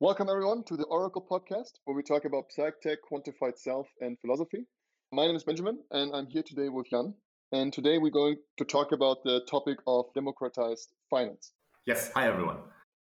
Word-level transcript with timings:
Welcome, 0.00 0.28
everyone, 0.30 0.62
to 0.68 0.76
the 0.76 0.84
Oracle 0.84 1.26
podcast, 1.28 1.72
where 1.84 1.96
we 1.96 2.04
talk 2.04 2.24
about 2.24 2.44
PsychTech, 2.56 2.98
quantified 3.10 3.58
self, 3.58 3.88
and 4.00 4.16
philosophy. 4.20 4.64
My 5.10 5.26
name 5.26 5.34
is 5.34 5.42
Benjamin, 5.42 5.80
and 5.90 6.14
I'm 6.14 6.28
here 6.28 6.44
today 6.46 6.68
with 6.68 6.86
Jan. 6.88 7.14
And 7.50 7.72
today 7.72 7.98
we're 7.98 8.12
going 8.12 8.36
to 8.58 8.64
talk 8.64 8.92
about 8.92 9.24
the 9.24 9.40
topic 9.50 9.78
of 9.88 10.04
democratized 10.14 10.92
finance. 11.10 11.50
Yes. 11.84 12.12
Hi, 12.14 12.28
everyone. 12.28 12.58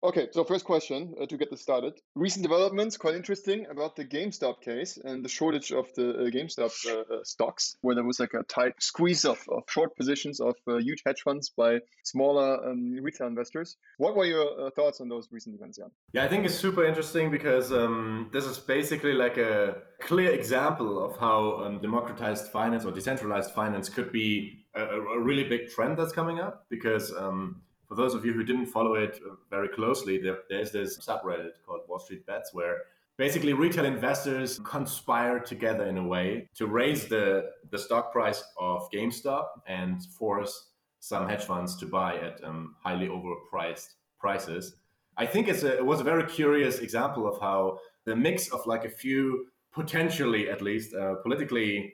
Okay, 0.08 0.30
so 0.32 0.46
first 0.46 0.64
question 0.64 1.14
uh, 1.22 1.26
to 1.26 1.36
get 1.36 1.50
this 1.50 1.62
started. 1.62 2.00
Recent 2.16 2.42
developments, 2.42 2.96
quite 2.96 3.16
interesting, 3.16 3.66
about 3.70 3.98
the 3.98 4.06
GameStop 4.06 4.62
case 4.62 4.98
and 5.04 5.22
the 5.22 5.28
shortage 5.28 5.74
of 5.74 5.94
the 5.96 6.12
uh, 6.12 6.30
GameStop 6.30 6.72
uh, 6.90 7.26
stocks, 7.26 7.76
where 7.82 7.94
there 7.94 8.06
was 8.06 8.18
like 8.18 8.34
a 8.34 8.44
tight 8.44 8.82
squeeze 8.82 9.26
of, 9.26 9.38
of 9.50 9.64
short 9.68 9.98
positions 9.98 10.40
of 10.40 10.56
uh, 10.66 10.78
huge 10.78 11.04
hedge 11.06 11.24
funds 11.24 11.50
by 11.50 11.80
smaller 12.06 12.70
um, 12.70 12.94
retail 13.02 13.28
investors. 13.28 13.76
What 13.98 14.16
were 14.16 14.24
your 14.24 14.68
uh, 14.68 14.70
thoughts 14.70 15.02
on 15.02 15.10
those 15.10 15.28
recent 15.30 15.56
events, 15.56 15.78
Jan? 15.78 15.92
Yeah, 16.14 16.24
I 16.24 16.30
think 16.30 16.46
it's 16.46 16.56
super 16.56 16.86
interesting 16.86 17.30
because 17.30 17.74
um, 17.74 18.30
this 18.32 18.46
is 18.46 18.58
basically 18.60 19.12
like 19.12 19.36
a 19.36 19.76
clear 20.00 20.32
example 20.32 21.04
of 21.04 21.18
how 21.18 21.66
um, 21.66 21.82
democratized 21.82 22.48
finance 22.48 22.86
or 22.86 22.92
decentralized 22.92 23.52
finance 23.52 23.90
could 23.90 24.14
be 24.14 24.64
a, 24.74 24.84
a, 24.84 25.20
really 25.20 25.44
big 25.44 25.70
trend 25.70 25.98
that's 25.98 26.14
coming 26.14 26.40
up 26.40 26.66
because 26.70 27.12
um, 27.14 27.62
for 27.88 27.96
those 27.96 28.14
of 28.14 28.26
you 28.26 28.34
who 28.34 28.44
didn't 28.44 28.68
follow 28.68 28.96
it 28.96 29.20
uh, 29.26 29.36
very 29.50 29.70
closely, 29.70 30.18
there, 30.18 30.40
there's 30.50 30.72
this 30.72 30.98
subreddit 31.00 31.54
called 31.66 31.82
Wall 31.88 32.00
Street 32.00 32.26
Bets 32.26 32.54
where 32.54 32.82
basically 33.18 33.54
retail 33.54 33.86
investors 33.86 34.60
conspire 34.64 35.40
together 35.40 35.86
in 35.86 35.98
a 35.98 36.04
way 36.04 36.50
to 36.56 36.68
raise 36.68 37.08
the, 37.08 37.52
the 37.72 37.78
stock 37.78 38.12
price 38.12 38.44
of 38.60 38.90
GameStop 38.92 39.46
and 39.68 40.04
force 40.06 40.70
some 41.00 41.28
hedge 41.28 41.44
funds 41.44 41.76
to 41.78 41.86
buy 41.86 42.18
at 42.18 42.44
um, 42.44 42.76
highly 42.84 43.08
overpriced 43.08 43.96
prices. 44.20 44.76
I 45.16 45.26
think 45.26 45.48
it's 45.48 45.64
a, 45.64 45.78
it 45.78 45.86
was 45.86 46.00
a 46.00 46.04
very 46.04 46.26
curious 46.26 46.80
example 46.80 47.28
of 47.28 47.40
how 47.42 47.80
the 48.06 48.16
mix 48.16 48.50
of 48.50 48.66
like 48.66 48.86
a 48.86 48.90
few 48.90 49.48
potentially 49.72 50.50
at 50.50 50.62
least 50.62 50.94
uh, 50.94 51.16
politically 51.16 51.94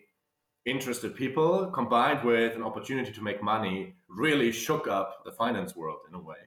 interested 0.66 1.16
people 1.16 1.68
combined 1.68 2.24
with 2.24 2.56
an 2.56 2.64
opportunity 2.64 3.12
to 3.12 3.22
make 3.22 3.44
money 3.44 3.96
really 4.08 4.52
shook 4.52 4.88
up 4.88 5.24
the 5.26 5.32
finance 5.32 5.76
world 5.76 6.00
in 6.08 6.16
a 6.16 6.20
way. 6.20 6.38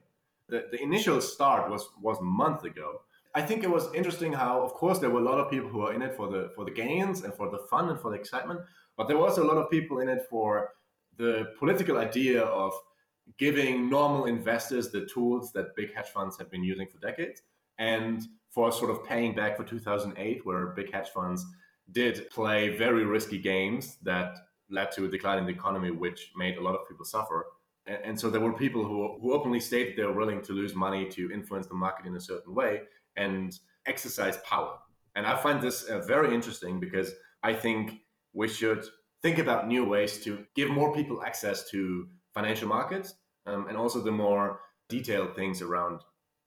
The, 0.49 0.65
the 0.71 0.81
initial 0.81 1.21
start 1.21 1.69
was 1.69 1.89
was 2.01 2.17
a 2.19 2.23
month 2.23 2.63
ago. 2.63 3.01
I 3.35 3.41
think 3.41 3.63
it 3.63 3.69
was 3.69 3.93
interesting 3.93 4.33
how, 4.33 4.61
of 4.61 4.73
course, 4.73 4.97
there 4.97 5.11
were 5.11 5.19
a 5.19 5.23
lot 5.23 5.39
of 5.39 5.51
people 5.51 5.69
who 5.69 5.81
are 5.81 5.93
in 5.93 6.01
it 6.01 6.15
for 6.15 6.27
the 6.29 6.51
for 6.55 6.65
the 6.65 6.71
gains 6.71 7.23
and 7.23 7.33
for 7.33 7.51
the 7.51 7.59
fun 7.69 7.89
and 7.89 7.99
for 7.99 8.11
the 8.11 8.17
excitement, 8.17 8.61
but 8.95 9.07
there 9.07 9.17
was 9.17 9.37
a 9.37 9.43
lot 9.43 9.57
of 9.57 9.69
people 9.69 9.99
in 9.99 10.09
it 10.09 10.25
for 10.29 10.69
the 11.17 11.53
political 11.59 11.97
idea 11.97 12.43
of 12.43 12.73
giving 13.37 13.89
normal 13.89 14.25
investors 14.25 14.89
the 14.89 15.05
tools 15.05 15.51
that 15.51 15.75
big 15.75 15.93
hedge 15.93 16.07
funds 16.07 16.37
have 16.37 16.49
been 16.49 16.63
using 16.63 16.87
for 16.87 16.97
decades, 16.99 17.41
and 17.77 18.27
for 18.49 18.71
sort 18.71 18.89
of 18.89 19.03
paying 19.05 19.35
back 19.35 19.57
for 19.57 19.63
2008, 19.63 20.45
where 20.45 20.67
big 20.67 20.91
hedge 20.91 21.09
funds 21.09 21.45
did 21.91 22.29
play 22.29 22.75
very 22.75 23.05
risky 23.05 23.37
games 23.37 23.97
that 24.03 24.37
led 24.69 24.91
to 24.91 25.05
a 25.05 25.07
decline 25.07 25.39
in 25.39 25.45
the 25.45 25.51
economy, 25.51 25.91
which 25.91 26.31
made 26.35 26.57
a 26.57 26.61
lot 26.61 26.75
of 26.75 26.87
people 26.87 27.05
suffer. 27.05 27.45
And, 27.85 27.97
and 28.03 28.19
so 28.19 28.29
there 28.29 28.41
were 28.41 28.53
people 28.53 28.83
who, 28.83 29.17
who 29.21 29.33
openly 29.33 29.59
stated 29.59 29.95
they 29.95 30.03
were 30.03 30.13
willing 30.13 30.41
to 30.43 30.53
lose 30.53 30.75
money 30.75 31.07
to 31.09 31.31
influence 31.31 31.67
the 31.67 31.75
market 31.75 32.05
in 32.05 32.15
a 32.15 32.19
certain 32.19 32.53
way 32.53 32.81
and 33.15 33.57
exercise 33.85 34.37
power. 34.37 34.77
And 35.15 35.25
I 35.25 35.35
find 35.37 35.61
this 35.61 35.83
uh, 35.83 35.99
very 35.99 36.33
interesting 36.33 36.79
because 36.79 37.11
I 37.41 37.53
think 37.53 38.01
we 38.33 38.47
should 38.47 38.85
think 39.21 39.39
about 39.39 39.67
new 39.67 39.85
ways 39.85 40.23
to 40.25 40.45
give 40.55 40.69
more 40.69 40.93
people 40.93 41.23
access 41.23 41.69
to 41.71 42.07
financial 42.33 42.67
markets 42.67 43.15
um, 43.47 43.67
and 43.67 43.77
also 43.77 44.01
the 44.01 44.11
more 44.11 44.59
detailed 44.89 45.35
things 45.35 45.61
around 45.61 46.01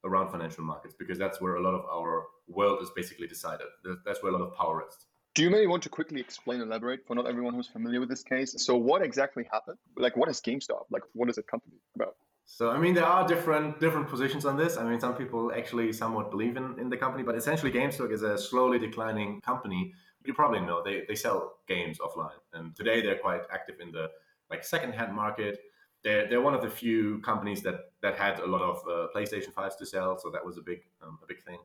around 0.05 0.31
financial 0.31 0.65
markets 0.65 0.95
because 0.99 1.19
that's 1.19 1.43
where 1.43 1.57
a 1.57 1.63
lot 1.63 1.75
of 1.75 1.85
our 1.93 2.25
world 2.49 2.81
is 2.81 2.91
basically 2.97 3.27
decided. 3.27 3.67
That's 4.07 4.23
where 4.23 4.33
a 4.33 4.37
lot 4.39 4.47
of 4.47 4.55
power 4.55 4.83
is. 4.89 4.97
Do 5.35 5.45
you 5.45 5.51
maybe 5.51 5.67
want 5.69 5.83
to 5.85 5.89
quickly 5.89 6.21
explain, 6.21 6.61
elaborate 6.61 7.07
for 7.07 7.15
not 7.15 7.27
everyone 7.27 7.55
who's 7.55 7.69
familiar 7.69 8.01
with 8.01 8.09
this 8.09 8.25
case? 8.25 8.55
So, 8.59 8.77
what 8.77 9.01
exactly 9.01 9.47
happened? 9.53 9.79
Like, 9.97 10.17
what 10.17 10.29
is 10.29 10.41
GameStop? 10.41 10.87
Like, 10.91 11.03
what 11.13 11.29
is 11.29 11.37
the 11.37 11.43
company 11.43 11.77
about? 11.95 12.17
So, 12.47 12.71
I 12.71 12.79
mean, 12.79 12.95
there 12.95 13.07
are 13.07 13.27
different 13.29 13.79
different 13.79 14.09
positions 14.09 14.45
on 14.45 14.57
this. 14.57 14.77
I 14.77 14.83
mean, 14.83 14.99
some 14.99 15.15
people 15.15 15.53
actually 15.57 15.93
somewhat 15.93 16.33
believe 16.33 16.57
in, 16.57 16.77
in 16.81 16.91
the 16.91 16.97
company, 16.97 17.23
but 17.23 17.37
essentially, 17.37 17.71
GameStop 17.71 18.13
is 18.13 18.23
a 18.23 18.37
slowly 18.37 18.79
declining 18.79 19.41
company. 19.41 19.95
You 20.27 20.35
probably 20.35 20.61
know 20.61 20.83
they, 20.83 21.05
they 21.07 21.15
sell 21.15 21.59
games 21.69 21.99
offline, 22.01 22.41
and 22.53 22.75
today 22.75 23.01
they're 23.01 23.19
quite 23.19 23.43
active 23.53 23.77
in 23.81 23.93
the 23.93 24.11
like 24.51 24.65
secondhand 24.65 25.15
market. 25.15 25.61
They're, 26.03 26.29
they're 26.29 26.41
one 26.41 26.55
of 26.55 26.63
the 26.63 26.71
few 26.71 27.21
companies 27.21 27.63
that 27.63 27.93
that 28.03 28.17
had 28.17 28.41
a 28.41 28.47
lot 28.47 28.63
of 28.63 28.79
uh, 28.79 29.07
PlayStation 29.15 29.53
fives 29.53 29.77
to 29.77 29.87
sell, 29.87 30.19
so 30.19 30.29
that 30.31 30.45
was 30.45 30.59
a 30.59 30.63
big 30.63 30.81
um, 31.05 31.21
a 31.23 31.27
big 31.27 31.41
thing. 31.45 31.59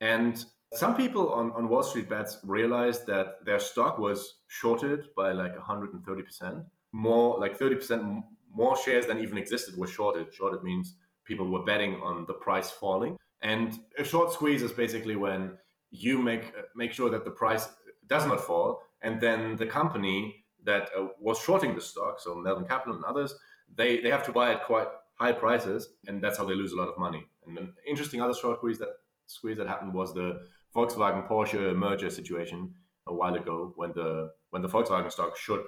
And 0.00 0.44
some 0.74 0.96
people 0.96 1.32
on, 1.32 1.52
on 1.52 1.68
Wall 1.68 1.82
Street 1.82 2.08
bets 2.08 2.38
realized 2.44 3.06
that 3.06 3.44
their 3.44 3.58
stock 3.58 3.98
was 3.98 4.40
shorted 4.48 5.08
by 5.16 5.32
like 5.32 5.56
130%. 5.56 6.64
More 6.92 7.38
like 7.38 7.58
30% 7.58 8.22
more 8.52 8.76
shares 8.76 9.06
than 9.06 9.18
even 9.18 9.38
existed 9.38 9.76
were 9.76 9.86
shorted. 9.86 10.32
Shorted 10.34 10.62
means 10.62 10.96
people 11.24 11.48
were 11.50 11.62
betting 11.64 12.00
on 12.02 12.24
the 12.26 12.34
price 12.34 12.70
falling. 12.70 13.16
And 13.42 13.78
a 13.98 14.04
short 14.04 14.32
squeeze 14.32 14.62
is 14.62 14.72
basically 14.72 15.16
when 15.16 15.58
you 15.90 16.18
make 16.18 16.52
make 16.74 16.92
sure 16.92 17.10
that 17.10 17.24
the 17.24 17.30
price 17.30 17.68
does 18.06 18.26
not 18.26 18.40
fall, 18.40 18.82
and 19.02 19.20
then 19.20 19.56
the 19.56 19.66
company 19.66 20.44
that 20.64 20.90
uh, 20.98 21.08
was 21.20 21.38
shorting 21.38 21.74
the 21.74 21.80
stock, 21.80 22.18
so 22.18 22.34
Melvin 22.34 22.66
Capital 22.66 22.96
and 22.96 23.04
others, 23.04 23.34
they 23.74 24.00
they 24.00 24.10
have 24.10 24.24
to 24.26 24.32
buy 24.32 24.52
at 24.52 24.64
quite 24.64 24.88
high 25.14 25.32
prices, 25.32 25.90
and 26.06 26.22
that's 26.22 26.38
how 26.38 26.44
they 26.44 26.54
lose 26.54 26.72
a 26.72 26.76
lot 26.76 26.88
of 26.88 26.98
money. 26.98 27.24
And 27.46 27.58
an 27.58 27.74
interesting 27.86 28.20
other 28.20 28.34
short 28.34 28.58
squeeze 28.58 28.78
that 28.78 28.88
squeeze 29.26 29.58
that 29.58 29.68
happened 29.68 29.92
was 29.92 30.14
the 30.14 30.40
Volkswagen 30.76 31.26
Porsche 31.26 31.74
merger 31.74 32.10
situation 32.10 32.74
a 33.06 33.14
while 33.14 33.34
ago 33.34 33.72
when 33.76 33.92
the 33.94 34.30
when 34.50 34.62
the 34.62 34.68
Volkswagen 34.68 35.10
stock 35.10 35.36
shot 35.36 35.60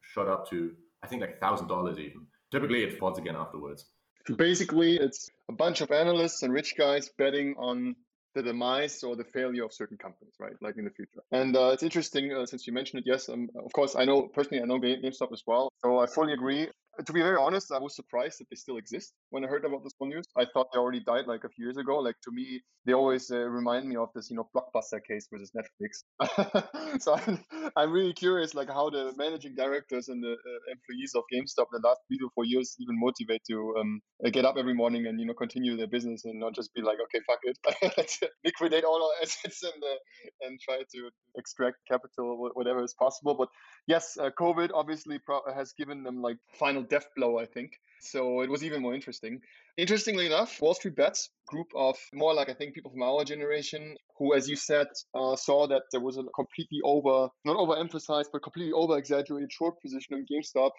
shot 0.00 0.28
up 0.28 0.48
to 0.50 0.72
I 1.02 1.06
think 1.06 1.20
like 1.20 1.38
thousand 1.40 1.68
dollars 1.68 1.98
even. 1.98 2.26
Typically, 2.50 2.82
it 2.84 2.98
falls 2.98 3.18
again 3.18 3.36
afterwards. 3.36 3.86
Basically, 4.36 4.96
it's 4.96 5.28
a 5.50 5.52
bunch 5.52 5.82
of 5.82 5.90
analysts 5.90 6.42
and 6.42 6.52
rich 6.52 6.74
guys 6.78 7.10
betting 7.18 7.54
on 7.58 7.94
the 8.34 8.42
demise 8.42 9.02
or 9.02 9.16
the 9.16 9.24
failure 9.24 9.64
of 9.64 9.72
certain 9.72 9.98
companies, 9.98 10.34
right? 10.40 10.54
Like 10.62 10.76
in 10.78 10.84
the 10.84 10.90
future. 10.90 11.22
And 11.30 11.56
uh, 11.56 11.70
it's 11.74 11.82
interesting 11.82 12.32
uh, 12.32 12.46
since 12.46 12.66
you 12.66 12.72
mentioned 12.72 13.02
it. 13.02 13.10
Yes, 13.10 13.28
um, 13.28 13.48
of 13.64 13.72
course, 13.72 13.94
I 13.96 14.04
know 14.04 14.28
personally, 14.28 14.62
I 14.62 14.66
know 14.66 14.78
GameStop 14.80 15.32
as 15.32 15.42
well. 15.46 15.68
So 15.82 15.98
I 15.98 16.06
fully 16.06 16.32
agree 16.32 16.68
to 17.04 17.12
be 17.12 17.20
very 17.20 17.36
honest, 17.36 17.72
I 17.72 17.78
was 17.78 17.96
surprised 17.96 18.40
that 18.40 18.46
they 18.50 18.56
still 18.56 18.76
exist 18.76 19.12
when 19.30 19.44
I 19.44 19.48
heard 19.48 19.64
about 19.64 19.82
this 19.82 19.92
news. 20.00 20.26
I 20.36 20.46
thought 20.52 20.68
they 20.72 20.78
already 20.78 21.00
died 21.00 21.26
like 21.26 21.44
a 21.44 21.48
few 21.48 21.64
years 21.66 21.76
ago. 21.76 21.98
Like 21.98 22.16
to 22.24 22.30
me, 22.30 22.60
they 22.86 22.92
always 22.92 23.30
uh, 23.30 23.38
remind 23.38 23.88
me 23.88 23.96
of 23.96 24.08
this, 24.14 24.30
you 24.30 24.36
know, 24.36 24.48
blockbuster 24.54 25.02
case 25.02 25.26
versus 25.32 25.50
Netflix. 25.56 27.00
so 27.00 27.14
I'm, 27.14 27.44
I'm, 27.76 27.92
really 27.92 28.12
curious, 28.12 28.54
like 28.54 28.68
how 28.68 28.90
the 28.90 29.12
managing 29.16 29.54
directors 29.54 30.08
and 30.08 30.22
the 30.22 30.32
uh, 30.32 30.72
employees 30.72 31.12
of 31.14 31.22
GameStop 31.32 31.66
the 31.72 31.80
last 31.82 32.00
three 32.08 32.18
to 32.18 32.28
four 32.34 32.44
years 32.44 32.76
even 32.78 32.98
motivate 32.98 33.42
to 33.50 33.74
um, 33.80 34.00
uh, 34.24 34.30
get 34.30 34.44
up 34.44 34.56
every 34.58 34.74
morning 34.74 35.06
and 35.06 35.18
you 35.18 35.26
know 35.26 35.34
continue 35.34 35.76
their 35.76 35.86
business 35.86 36.24
and 36.24 36.38
not 36.38 36.54
just 36.54 36.74
be 36.74 36.82
like, 36.82 36.98
okay, 37.04 37.20
fuck 37.26 37.38
it, 37.44 37.58
let's 37.96 38.20
liquidate 38.44 38.84
all 38.84 39.02
our 39.02 39.12
assets 39.22 39.62
and 39.62 39.82
uh, 39.82 40.46
and 40.46 40.58
try 40.60 40.78
to 40.94 41.10
extract 41.36 41.76
capital 41.90 42.50
whatever 42.54 42.82
is 42.82 42.94
possible. 42.94 43.34
But 43.34 43.48
yes, 43.86 44.16
uh, 44.20 44.30
COVID 44.38 44.70
obviously 44.74 45.18
pro- 45.18 45.42
has 45.54 45.72
given 45.72 46.02
them 46.02 46.20
like 46.20 46.36
final 46.58 46.82
death 46.84 47.08
blow, 47.16 47.38
I 47.38 47.46
think. 47.46 47.78
So 48.00 48.42
it 48.42 48.50
was 48.50 48.62
even 48.62 48.82
more 48.82 48.94
interesting. 48.94 49.40
Interestingly 49.76 50.26
enough, 50.26 50.60
Wall 50.60 50.74
Street 50.74 50.94
Bets 50.94 51.30
group 51.48 51.66
of 51.74 51.96
more 52.12 52.34
like 52.34 52.48
I 52.48 52.54
think 52.54 52.74
people 52.74 52.90
from 52.90 53.02
our 53.02 53.24
generation 53.24 53.96
who, 54.18 54.34
as 54.34 54.48
you 54.48 54.56
said, 54.56 54.86
uh, 55.14 55.34
saw 55.34 55.66
that 55.66 55.82
there 55.90 56.00
was 56.00 56.16
a 56.16 56.24
completely 56.34 56.80
over, 56.84 57.28
not 57.44 57.56
overemphasized, 57.56 58.26
but 58.32 58.42
completely 58.42 58.72
over 58.72 58.98
exaggerated 58.98 59.52
short 59.52 59.80
position 59.80 60.14
on 60.14 60.26
GameStop. 60.30 60.70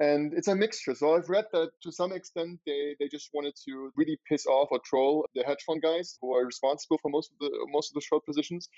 And 0.00 0.34
it's 0.34 0.48
a 0.48 0.56
mixture. 0.56 0.94
So 0.94 1.14
I've 1.14 1.28
read 1.28 1.46
that 1.52 1.70
to 1.84 1.92
some 1.92 2.12
extent 2.12 2.58
they, 2.66 2.96
they 2.98 3.06
just 3.08 3.30
wanted 3.32 3.54
to 3.66 3.92
really 3.96 4.18
piss 4.28 4.44
off 4.44 4.68
or 4.72 4.80
troll 4.84 5.26
the 5.36 5.44
hedge 5.44 5.62
fund 5.64 5.82
guys 5.82 6.18
who 6.20 6.34
are 6.34 6.44
responsible 6.44 6.98
for 7.00 7.10
most 7.10 7.30
of 7.30 7.38
the 7.38 7.50
most 7.70 7.90
of 7.90 7.94
the 7.94 8.00
short 8.00 8.26
positions. 8.26 8.68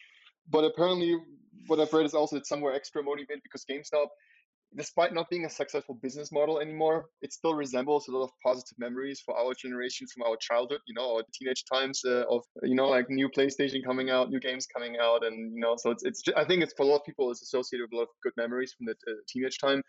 But 0.48 0.64
apparently, 0.64 1.16
what 1.66 1.80
I've 1.80 1.92
read 1.92 2.04
is 2.04 2.14
also 2.14 2.36
that 2.36 2.46
some 2.46 2.60
were 2.60 2.74
extra 2.74 3.02
motivated 3.02 3.42
because 3.42 3.64
GameStop 3.64 4.08
despite 4.76 5.14
not 5.14 5.28
being 5.30 5.44
a 5.44 5.50
successful 5.50 5.98
business 6.02 6.30
model 6.30 6.60
anymore, 6.60 7.06
it 7.22 7.32
still 7.32 7.54
resembles 7.54 8.08
a 8.08 8.12
lot 8.12 8.24
of 8.24 8.30
positive 8.44 8.78
memories 8.78 9.22
for 9.24 9.36
our 9.36 9.54
generation 9.54 10.06
from 10.12 10.22
our 10.28 10.36
childhood, 10.40 10.80
you 10.86 10.94
know, 10.94 11.16
our 11.16 11.22
teenage 11.32 11.64
times 11.72 12.02
uh, 12.04 12.24
of, 12.30 12.42
you 12.62 12.74
know, 12.74 12.88
like 12.88 13.08
new 13.08 13.28
PlayStation 13.28 13.84
coming 13.84 14.10
out, 14.10 14.30
new 14.30 14.40
games 14.40 14.66
coming 14.66 14.96
out. 15.00 15.24
And, 15.24 15.54
you 15.54 15.60
know, 15.60 15.74
so 15.76 15.90
it's, 15.90 16.04
it's, 16.04 16.22
just, 16.22 16.36
I 16.36 16.44
think 16.44 16.62
it's 16.62 16.74
for 16.76 16.82
a 16.82 16.86
lot 16.86 16.96
of 16.96 17.04
people, 17.04 17.30
it's 17.30 17.42
associated 17.42 17.84
with 17.84 17.92
a 17.94 17.96
lot 17.96 18.02
of 18.02 18.08
good 18.22 18.34
memories 18.36 18.74
from 18.76 18.86
the 18.86 18.92
uh, 18.92 19.14
teenage 19.28 19.58
time. 19.58 19.82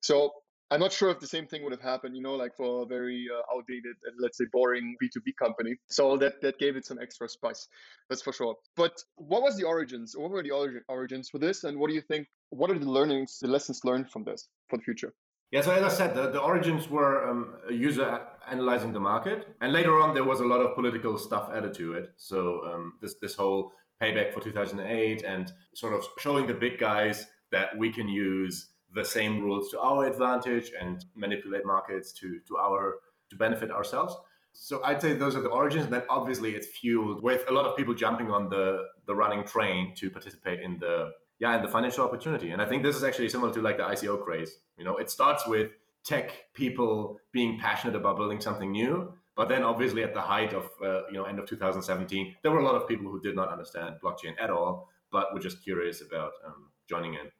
So 0.00 0.32
I'm 0.72 0.80
not 0.80 0.90
sure 0.90 1.10
if 1.10 1.20
the 1.20 1.26
same 1.26 1.46
thing 1.46 1.62
would 1.64 1.72
have 1.72 1.82
happened, 1.82 2.16
you 2.16 2.22
know, 2.22 2.34
like 2.34 2.56
for 2.56 2.84
a 2.84 2.86
very 2.86 3.26
uh, 3.30 3.54
outdated 3.54 3.94
and 4.06 4.14
let's 4.18 4.38
say 4.38 4.46
boring 4.50 4.96
B2B 5.02 5.36
company. 5.38 5.76
So 5.88 6.16
that 6.16 6.40
that 6.40 6.58
gave 6.58 6.76
it 6.76 6.86
some 6.86 6.98
extra 6.98 7.28
spice. 7.28 7.68
That's 8.08 8.22
for 8.22 8.32
sure. 8.32 8.54
But 8.74 8.94
what 9.16 9.42
was 9.42 9.58
the 9.58 9.64
origins? 9.64 10.16
What 10.16 10.30
were 10.30 10.42
the 10.42 10.52
origin, 10.52 10.80
origins 10.88 11.28
for 11.28 11.38
this? 11.38 11.64
And 11.64 11.78
what 11.78 11.88
do 11.88 11.94
you 11.94 12.00
think? 12.00 12.26
What 12.48 12.70
are 12.70 12.78
the 12.78 12.90
learnings, 12.90 13.38
the 13.38 13.48
lessons 13.48 13.84
learned 13.84 14.08
from 14.10 14.24
this 14.24 14.48
for 14.70 14.78
the 14.78 14.82
future? 14.82 15.12
Yeah, 15.50 15.60
so 15.60 15.72
as 15.72 15.82
I 15.82 15.94
said, 15.94 16.14
the, 16.14 16.30
the 16.30 16.40
origins 16.40 16.88
were 16.88 17.28
um, 17.28 17.56
a 17.68 17.74
user 17.74 18.20
analyzing 18.50 18.94
the 18.94 19.00
market. 19.00 19.48
And 19.60 19.74
later 19.74 20.00
on, 20.00 20.14
there 20.14 20.24
was 20.24 20.40
a 20.40 20.46
lot 20.46 20.60
of 20.62 20.74
political 20.74 21.18
stuff 21.18 21.50
added 21.54 21.74
to 21.74 21.92
it. 21.92 22.14
So 22.16 22.62
um, 22.72 22.94
this 23.02 23.16
this 23.20 23.34
whole 23.34 23.72
payback 24.00 24.32
for 24.32 24.40
2008 24.40 25.22
and 25.22 25.52
sort 25.74 25.92
of 25.92 26.08
showing 26.18 26.46
the 26.46 26.54
big 26.54 26.78
guys 26.78 27.26
that 27.50 27.76
we 27.76 27.92
can 27.92 28.08
use 28.08 28.71
the 28.94 29.04
same 29.04 29.40
rules 29.40 29.70
to 29.70 29.80
our 29.80 30.06
advantage 30.06 30.72
and 30.78 31.04
manipulate 31.14 31.64
markets 31.64 32.12
to 32.12 32.40
to 32.48 32.56
our 32.58 32.96
to 33.30 33.36
benefit 33.36 33.70
ourselves. 33.70 34.14
So 34.52 34.82
I'd 34.84 35.00
say 35.00 35.14
those 35.14 35.34
are 35.34 35.40
the 35.40 35.48
origins. 35.48 35.84
And 35.84 35.92
then 35.92 36.02
obviously 36.10 36.50
it's 36.52 36.66
fueled 36.66 37.22
with 37.22 37.48
a 37.48 37.52
lot 37.52 37.64
of 37.64 37.76
people 37.76 37.94
jumping 37.94 38.30
on 38.30 38.48
the 38.48 38.84
the 39.06 39.14
running 39.14 39.44
train 39.44 39.94
to 39.96 40.10
participate 40.10 40.60
in 40.60 40.78
the 40.78 41.12
yeah 41.38 41.56
in 41.56 41.62
the 41.62 41.68
financial 41.68 42.04
opportunity. 42.04 42.50
And 42.50 42.60
I 42.60 42.66
think 42.66 42.82
this 42.82 42.96
is 42.96 43.04
actually 43.04 43.28
similar 43.28 43.52
to 43.54 43.62
like 43.62 43.78
the 43.78 43.84
ICO 43.84 44.22
craze. 44.22 44.58
You 44.76 44.84
know, 44.84 44.96
it 44.96 45.10
starts 45.10 45.46
with 45.46 45.70
tech 46.04 46.32
people 46.54 47.18
being 47.32 47.58
passionate 47.58 47.96
about 47.96 48.16
building 48.16 48.40
something 48.40 48.70
new. 48.70 49.14
But 49.34 49.48
then, 49.48 49.62
obviously, 49.62 50.02
at 50.02 50.12
the 50.12 50.20
height 50.20 50.52
of 50.52 50.68
uh, 50.84 51.06
you 51.06 51.14
know 51.14 51.24
end 51.24 51.38
of 51.38 51.46
2017, 51.46 52.36
there 52.42 52.52
were 52.52 52.60
a 52.60 52.64
lot 52.64 52.74
of 52.74 52.86
people 52.86 53.10
who 53.10 53.20
did 53.20 53.34
not 53.34 53.48
understand 53.50 53.96
blockchain 54.04 54.34
at 54.38 54.50
all, 54.50 54.90
but 55.10 55.32
were 55.32 55.40
just 55.40 55.62
curious 55.62 56.02
about 56.02 56.32
um, 56.46 56.68
joining 56.86 57.14
in. 57.14 57.30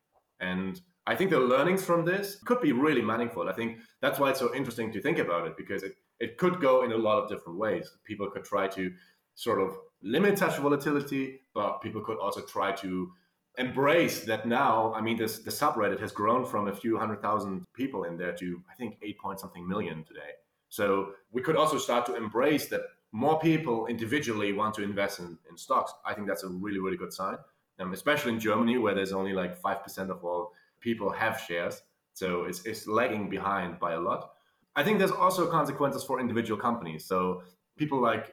And 0.40 0.80
I 1.06 1.16
think 1.16 1.30
the 1.30 1.40
learnings 1.40 1.84
from 1.84 2.04
this 2.04 2.36
could 2.44 2.60
be 2.60 2.72
really 2.72 3.02
meaningful. 3.02 3.48
I 3.48 3.52
think 3.52 3.78
that's 4.00 4.18
why 4.20 4.30
it's 4.30 4.38
so 4.38 4.54
interesting 4.54 4.92
to 4.92 5.00
think 5.00 5.18
about 5.18 5.46
it 5.46 5.56
because 5.56 5.82
it, 5.82 5.96
it 6.20 6.38
could 6.38 6.60
go 6.60 6.84
in 6.84 6.92
a 6.92 6.96
lot 6.96 7.22
of 7.22 7.28
different 7.28 7.58
ways. 7.58 7.90
People 8.04 8.30
could 8.30 8.44
try 8.44 8.68
to 8.68 8.92
sort 9.34 9.60
of 9.60 9.76
limit 10.02 10.38
such 10.38 10.58
volatility, 10.58 11.40
but 11.54 11.80
people 11.80 12.02
could 12.02 12.18
also 12.18 12.40
try 12.42 12.72
to 12.72 13.10
embrace 13.58 14.24
that 14.24 14.46
now. 14.46 14.94
I 14.94 15.00
mean, 15.00 15.16
this 15.16 15.40
the 15.40 15.50
subreddit 15.50 16.00
has 16.00 16.12
grown 16.12 16.44
from 16.44 16.68
a 16.68 16.74
few 16.74 16.96
hundred 16.98 17.20
thousand 17.20 17.64
people 17.74 18.04
in 18.04 18.16
there 18.16 18.32
to 18.34 18.62
I 18.70 18.74
think 18.74 18.98
eight 19.02 19.18
point 19.18 19.40
something 19.40 19.66
million 19.68 20.04
today. 20.04 20.32
So 20.68 21.12
we 21.32 21.42
could 21.42 21.56
also 21.56 21.78
start 21.78 22.06
to 22.06 22.14
embrace 22.14 22.66
that 22.68 22.82
more 23.10 23.38
people 23.40 23.86
individually 23.88 24.52
want 24.52 24.74
to 24.76 24.82
invest 24.82 25.18
in, 25.18 25.36
in 25.50 25.56
stocks. 25.56 25.92
I 26.06 26.14
think 26.14 26.28
that's 26.28 26.44
a 26.44 26.48
really 26.48 26.78
really 26.78 26.96
good 26.96 27.12
sign, 27.12 27.36
um, 27.80 27.92
especially 27.92 28.32
in 28.32 28.40
Germany 28.40 28.78
where 28.78 28.94
there's 28.94 29.12
only 29.12 29.32
like 29.32 29.56
five 29.56 29.82
percent 29.82 30.10
of 30.10 30.24
all 30.24 30.52
people 30.82 31.10
have 31.10 31.40
shares. 31.40 31.82
So 32.12 32.44
it's, 32.44 32.64
it's 32.66 32.86
lagging 32.86 33.30
behind 33.30 33.78
by 33.80 33.92
a 33.94 34.00
lot. 34.00 34.32
I 34.76 34.82
think 34.82 34.98
there's 34.98 35.10
also 35.10 35.46
consequences 35.50 36.04
for 36.04 36.20
individual 36.20 36.60
companies. 36.60 37.06
So 37.06 37.42
people 37.76 38.00
like 38.00 38.32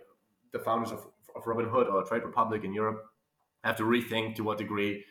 the 0.51 0.59
founders 0.59 0.91
of, 0.91 1.07
of 1.35 1.43
Robinhood 1.43 1.91
or 1.91 2.03
Trade 2.03 2.23
Republic 2.23 2.63
in 2.63 2.73
Europe 2.73 3.03
have 3.63 3.75
to 3.77 3.83
rethink 3.83 4.35
to 4.35 4.43
what 4.43 4.57
degree 4.57 5.03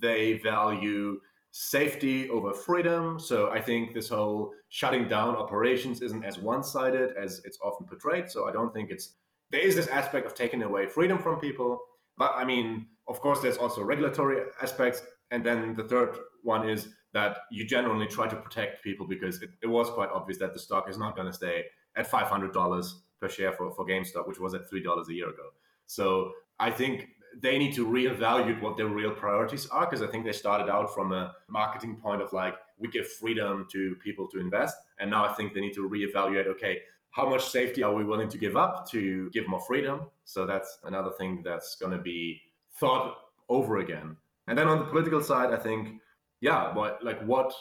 they 0.00 0.38
value 0.38 1.20
safety 1.50 2.28
over 2.30 2.52
freedom. 2.52 3.18
So 3.18 3.50
I 3.50 3.60
think 3.60 3.94
this 3.94 4.08
whole 4.08 4.52
shutting 4.68 5.08
down 5.08 5.34
operations 5.36 6.02
isn't 6.02 6.24
as 6.24 6.38
one-sided 6.38 7.16
as 7.16 7.40
it's 7.44 7.58
often 7.62 7.86
portrayed. 7.86 8.30
So 8.30 8.48
I 8.48 8.52
don't 8.52 8.72
think 8.72 8.90
it's 8.90 9.14
there 9.50 9.60
is 9.60 9.74
this 9.74 9.88
aspect 9.88 10.26
of 10.26 10.34
taking 10.34 10.62
away 10.62 10.86
freedom 10.86 11.18
from 11.18 11.40
people. 11.40 11.80
But 12.18 12.32
I 12.36 12.44
mean, 12.44 12.86
of 13.06 13.20
course, 13.20 13.40
there's 13.40 13.56
also 13.56 13.82
regulatory 13.82 14.42
aspects. 14.60 15.02
And 15.30 15.44
then 15.44 15.74
the 15.74 15.84
third 15.84 16.16
one 16.42 16.68
is 16.68 16.88
that 17.12 17.38
you 17.50 17.64
generally 17.64 18.06
try 18.06 18.28
to 18.28 18.36
protect 18.36 18.82
people 18.82 19.06
because 19.06 19.42
it, 19.42 19.50
it 19.62 19.66
was 19.66 19.90
quite 19.90 20.10
obvious 20.10 20.38
that 20.38 20.52
the 20.52 20.58
stock 20.58 20.88
is 20.88 20.98
not 20.98 21.16
going 21.16 21.26
to 21.26 21.32
stay 21.32 21.64
at 21.96 22.10
$500 22.10 22.92
per 23.20 23.28
share 23.28 23.52
for, 23.52 23.72
for 23.72 23.86
GameStop, 23.86 24.26
which 24.28 24.38
was 24.38 24.54
at 24.54 24.70
$3 24.70 25.08
a 25.08 25.12
year 25.12 25.28
ago. 25.28 25.48
So 25.86 26.32
I 26.60 26.70
think 26.70 27.08
they 27.40 27.58
need 27.58 27.74
to 27.74 27.86
reevaluate 27.86 28.60
what 28.60 28.76
their 28.76 28.86
real 28.86 29.10
priorities 29.10 29.66
are 29.68 29.86
because 29.86 30.02
I 30.02 30.06
think 30.06 30.24
they 30.24 30.32
started 30.32 30.70
out 30.70 30.94
from 30.94 31.12
a 31.12 31.34
marketing 31.48 31.96
point 31.96 32.22
of 32.22 32.32
like, 32.32 32.54
we 32.78 32.88
give 32.88 33.08
freedom 33.08 33.66
to 33.72 33.96
people 33.96 34.28
to 34.28 34.40
invest. 34.40 34.76
And 35.00 35.10
now 35.10 35.24
I 35.24 35.32
think 35.32 35.52
they 35.52 35.60
need 35.60 35.74
to 35.74 35.88
reevaluate, 35.88 36.46
okay, 36.46 36.80
how 37.10 37.28
much 37.28 37.48
safety 37.48 37.82
are 37.82 37.92
we 37.92 38.04
willing 38.04 38.28
to 38.28 38.38
give 38.38 38.56
up 38.56 38.88
to 38.90 39.30
give 39.30 39.48
more 39.48 39.60
freedom? 39.60 40.02
So 40.24 40.46
that's 40.46 40.78
another 40.84 41.10
thing 41.10 41.42
that's 41.44 41.74
going 41.76 41.92
to 41.92 41.98
be 41.98 42.40
thought 42.78 43.16
over 43.48 43.78
again. 43.78 44.16
And 44.48 44.56
then 44.56 44.66
on 44.66 44.78
the 44.78 44.86
political 44.86 45.22
side, 45.22 45.52
I 45.52 45.58
think 45.58 46.00
yeah, 46.40 46.74
what 46.74 47.04
like 47.04 47.20
what 47.24 47.52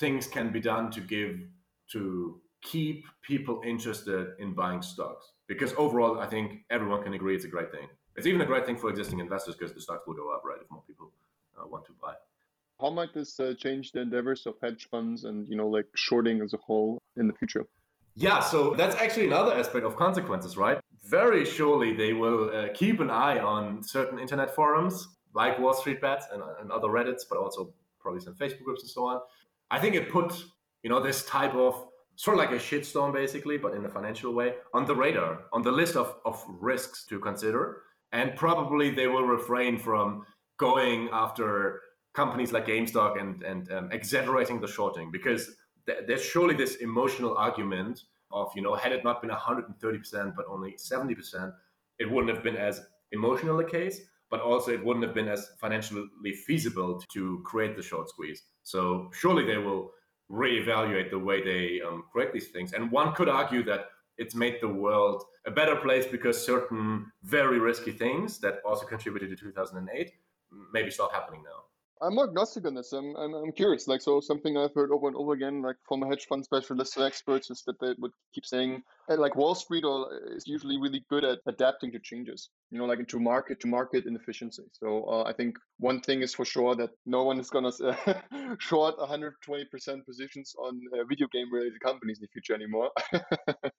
things 0.00 0.26
can 0.26 0.50
be 0.52 0.60
done 0.60 0.90
to 0.90 1.00
give 1.00 1.40
to 1.92 2.40
keep 2.62 3.04
people 3.22 3.60
interested 3.64 4.28
in 4.38 4.54
buying 4.54 4.82
stocks? 4.82 5.32
Because 5.46 5.72
overall, 5.76 6.18
I 6.20 6.26
think 6.26 6.64
everyone 6.70 7.02
can 7.02 7.14
agree 7.14 7.34
it's 7.36 7.44
a 7.44 7.48
great 7.48 7.70
thing. 7.70 7.88
It's 8.16 8.26
even 8.26 8.40
a 8.40 8.46
great 8.46 8.64
thing 8.64 8.76
for 8.76 8.90
existing 8.90 9.20
investors 9.20 9.54
because 9.56 9.74
the 9.74 9.80
stocks 9.80 10.06
will 10.06 10.14
go 10.14 10.32
up, 10.34 10.42
right? 10.44 10.58
If 10.60 10.70
more 10.70 10.82
people 10.86 11.12
uh, 11.58 11.66
want 11.66 11.84
to 11.86 11.92
buy. 12.00 12.14
How 12.80 12.90
might 12.90 13.14
this 13.14 13.38
uh, 13.38 13.54
change 13.56 13.92
the 13.92 14.00
endeavors 14.00 14.46
of 14.46 14.54
hedge 14.62 14.88
funds 14.90 15.24
and 15.24 15.48
you 15.48 15.56
know 15.56 15.68
like 15.68 15.86
shorting 15.94 16.40
as 16.40 16.54
a 16.54 16.58
whole 16.58 16.98
in 17.16 17.28
the 17.28 17.34
future? 17.34 17.64
Yeah, 18.16 18.40
so 18.40 18.74
that's 18.74 18.96
actually 18.96 19.26
another 19.26 19.54
aspect 19.54 19.84
of 19.84 19.96
consequences, 19.96 20.56
right? 20.56 20.78
Very 21.02 21.44
surely 21.44 21.94
they 21.94 22.12
will 22.12 22.50
uh, 22.56 22.68
keep 22.72 23.00
an 23.00 23.10
eye 23.10 23.38
on 23.38 23.82
certain 23.82 24.18
internet 24.18 24.54
forums 24.54 25.08
like 25.34 25.58
Wall 25.58 25.74
Street 25.74 26.00
Bets 26.00 26.26
and, 26.32 26.42
and 26.60 26.70
other 26.70 26.88
Reddits, 26.88 27.22
but 27.28 27.38
also 27.38 27.72
probably 28.00 28.20
some 28.20 28.34
Facebook 28.34 28.64
groups 28.64 28.82
and 28.82 28.90
so 28.90 29.06
on. 29.06 29.20
I 29.70 29.78
think 29.78 29.94
it 29.94 30.10
put 30.10 30.44
you 30.82 30.90
know 30.90 31.00
this 31.00 31.24
type 31.24 31.54
of 31.54 31.86
sort 32.16 32.36
of 32.36 32.38
like 32.38 32.52
a 32.52 32.62
shitstorm 32.62 33.12
basically, 33.12 33.58
but 33.58 33.74
in 33.74 33.84
a 33.84 33.88
financial 33.88 34.32
way, 34.32 34.54
on 34.72 34.84
the 34.84 34.94
radar, 34.94 35.44
on 35.52 35.62
the 35.62 35.72
list 35.72 35.96
of, 35.96 36.16
of 36.24 36.42
risks 36.48 37.04
to 37.06 37.18
consider. 37.18 37.82
And 38.12 38.36
probably 38.36 38.90
they 38.90 39.08
will 39.08 39.24
refrain 39.24 39.78
from 39.78 40.24
going 40.56 41.08
after 41.12 41.80
companies 42.14 42.52
like 42.52 42.66
GameStop 42.66 43.20
and, 43.20 43.42
and 43.42 43.72
um, 43.72 43.88
exaggerating 43.90 44.60
the 44.60 44.68
shorting 44.68 45.10
because 45.10 45.56
th- 45.86 46.00
there's 46.06 46.24
surely 46.24 46.54
this 46.54 46.76
emotional 46.76 47.36
argument 47.36 48.02
of, 48.30 48.52
you 48.54 48.62
know, 48.62 48.74
had 48.74 48.92
it 48.92 49.02
not 49.02 49.20
been 49.20 49.30
130%, 49.30 50.36
but 50.36 50.46
only 50.48 50.74
70%, 50.74 51.52
it 51.98 52.08
wouldn't 52.08 52.32
have 52.32 52.44
been 52.44 52.56
as 52.56 52.82
emotional 53.10 53.58
a 53.58 53.64
case 53.64 54.00
but 54.30 54.40
also 54.40 54.72
it 54.72 54.84
wouldn't 54.84 55.04
have 55.04 55.14
been 55.14 55.28
as 55.28 55.50
financially 55.60 56.06
feasible 56.46 57.02
to 57.12 57.40
create 57.44 57.76
the 57.76 57.82
short 57.82 58.08
squeeze. 58.08 58.42
So 58.62 59.10
surely 59.12 59.44
they 59.44 59.58
will 59.58 59.92
reevaluate 60.30 61.10
the 61.10 61.18
way 61.18 61.42
they 61.42 61.80
um, 61.86 62.04
create 62.10 62.32
these 62.32 62.48
things. 62.48 62.72
And 62.72 62.90
one 62.90 63.14
could 63.14 63.28
argue 63.28 63.62
that 63.64 63.86
it's 64.16 64.34
made 64.34 64.58
the 64.60 64.68
world 64.68 65.24
a 65.46 65.50
better 65.50 65.76
place 65.76 66.06
because 66.06 66.44
certain 66.44 67.06
very 67.22 67.58
risky 67.58 67.92
things 67.92 68.38
that 68.38 68.60
also 68.64 68.86
contributed 68.86 69.30
to 69.30 69.36
2008 69.36 70.12
maybe 70.72 70.90
stop 70.90 71.12
happening 71.12 71.42
now. 71.42 71.64
I'm 72.02 72.18
agnostic 72.18 72.66
on 72.66 72.74
this. 72.74 72.92
I'm, 72.92 73.16
I'm, 73.16 73.34
I'm 73.34 73.52
curious. 73.52 73.88
Like, 73.88 74.02
so 74.02 74.20
something 74.20 74.56
I've 74.56 74.74
heard 74.74 74.90
over 74.90 75.08
and 75.08 75.16
over 75.16 75.32
again, 75.32 75.62
like 75.62 75.76
from 75.88 76.02
a 76.02 76.08
hedge 76.08 76.26
fund 76.26 76.44
specialists 76.44 76.96
or 76.96 77.06
experts, 77.06 77.50
is 77.50 77.62
that 77.66 77.80
they 77.80 77.94
would 77.98 78.12
keep 78.34 78.44
saying, 78.44 78.82
like 79.08 79.36
Wall 79.36 79.54
Street 79.54 79.84
is 80.36 80.46
usually 80.46 80.78
really 80.78 81.04
good 81.08 81.24
at 81.24 81.38
adapting 81.46 81.92
to 81.92 81.98
changes 81.98 82.48
you 82.74 82.80
know, 82.80 82.86
like 82.86 82.98
into 82.98 83.20
market 83.20 83.60
to 83.60 83.68
market 83.68 84.04
inefficiency. 84.04 84.64
So 84.72 85.04
uh, 85.04 85.22
I 85.28 85.32
think 85.32 85.56
one 85.78 86.00
thing 86.00 86.22
is 86.22 86.34
for 86.34 86.44
sure 86.44 86.74
that 86.74 86.90
no 87.06 87.22
one 87.22 87.38
is 87.38 87.48
to 87.50 87.58
uh, 87.58 88.54
short 88.58 88.98
120% 88.98 90.04
positions 90.04 90.56
on 90.58 90.80
uh, 90.92 91.04
video 91.08 91.28
game 91.32 91.52
related 91.52 91.80
companies 91.80 92.18
in 92.18 92.22
the 92.22 92.32
future 92.32 92.52
anymore. 92.52 92.90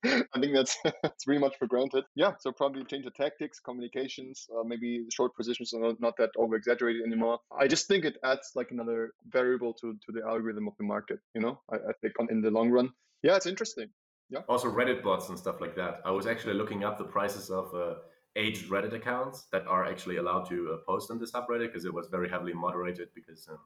I 0.06 0.40
think 0.40 0.54
that's 0.54 0.78
that's 1.04 1.26
pretty 1.26 1.42
much 1.42 1.58
for 1.60 1.68
granted. 1.68 2.06
Yeah, 2.16 2.32
so 2.40 2.54
probably 2.54 2.86
change 2.86 3.04
the 3.04 3.12
tactics, 3.12 3.60
communications, 3.60 4.48
uh, 4.58 4.64
maybe 4.64 5.04
the 5.04 5.12
short 5.12 5.36
positions 5.36 5.74
are 5.74 5.82
not, 5.82 6.00
not 6.00 6.14
that 6.18 6.30
over 6.38 6.56
exaggerated 6.56 7.02
anymore. 7.06 7.40
I 7.60 7.68
just 7.68 7.90
think 7.90 8.05
it 8.06 8.18
adds 8.24 8.52
like 8.56 8.72
another 8.72 9.14
variable 9.30 9.74
to, 9.74 9.98
to 10.06 10.12
the 10.12 10.22
algorithm 10.26 10.68
of 10.68 10.74
the 10.78 10.86
market, 10.86 11.20
you 11.34 11.42
know, 11.42 11.60
I, 11.72 11.76
I 11.76 11.94
think 12.02 12.14
in 12.30 12.42
the 12.42 12.52
long 12.52 12.70
run. 12.70 12.92
Yeah, 13.24 13.36
it's 13.36 13.46
interesting. 13.46 13.90
Yeah. 14.30 14.40
Also 14.48 14.72
Reddit 14.72 15.04
bots 15.04 15.30
and 15.30 15.38
stuff 15.38 15.62
like 15.62 15.76
that. 15.76 16.02
I 16.06 16.12
was 16.12 16.26
actually 16.26 16.56
looking 16.56 16.84
up 16.84 16.98
the 16.98 17.04
prices 17.04 17.50
of 17.50 17.74
uh, 17.76 17.96
aged 18.36 18.70
Reddit 18.70 18.94
accounts 18.94 19.46
that 19.52 19.66
are 19.68 19.86
actually 19.86 20.18
allowed 20.18 20.50
to 20.50 20.74
uh, 20.74 20.78
post 20.86 21.12
on 21.12 21.20
the 21.20 21.26
subreddit 21.26 21.68
because 21.68 21.86
it 21.86 21.94
was 21.94 22.08
very 22.08 22.30
heavily 22.30 22.54
moderated 22.54 23.10
because 23.14 23.48
um, 23.50 23.60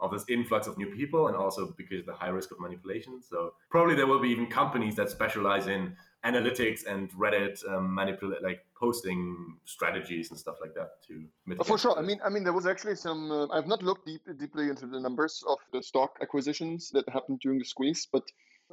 of 0.00 0.10
this 0.10 0.24
influx 0.28 0.66
of 0.66 0.76
new 0.76 0.94
people 0.94 1.28
and 1.28 1.36
also 1.36 1.74
because 1.76 2.00
of 2.00 2.06
the 2.06 2.12
high 2.12 2.28
risk 2.28 2.50
of 2.50 2.60
manipulation. 2.60 3.20
So 3.22 3.54
probably 3.70 3.94
there 3.94 4.06
will 4.06 4.20
be 4.20 4.28
even 4.28 4.46
companies 4.46 4.94
that 4.96 5.10
specialize 5.10 5.66
in 5.66 5.96
analytics 6.24 6.86
and 6.86 7.10
Reddit 7.12 7.66
um, 7.68 7.94
manipulate 7.94 8.42
like 8.42 8.60
posting 8.84 9.56
strategies 9.64 10.30
and 10.30 10.38
stuff 10.38 10.56
like 10.60 10.74
that 10.74 10.90
to 11.06 11.14
mitigate. 11.46 11.66
For 11.66 11.78
sure. 11.78 11.96
I 11.98 12.02
mean, 12.02 12.20
I 12.26 12.28
mean, 12.28 12.44
there 12.44 12.52
was 12.60 12.66
actually 12.66 12.96
some. 12.96 13.30
Uh, 13.30 13.46
I've 13.54 13.66
not 13.66 13.82
looked 13.82 14.06
deep, 14.06 14.22
deeply 14.38 14.68
into 14.68 14.86
the 14.86 15.00
numbers 15.00 15.42
of 15.52 15.58
the 15.72 15.82
stock 15.82 16.10
acquisitions 16.24 16.90
that 16.94 17.04
happened 17.08 17.40
during 17.44 17.58
the 17.58 17.64
squeeze, 17.74 18.06
but 18.12 18.24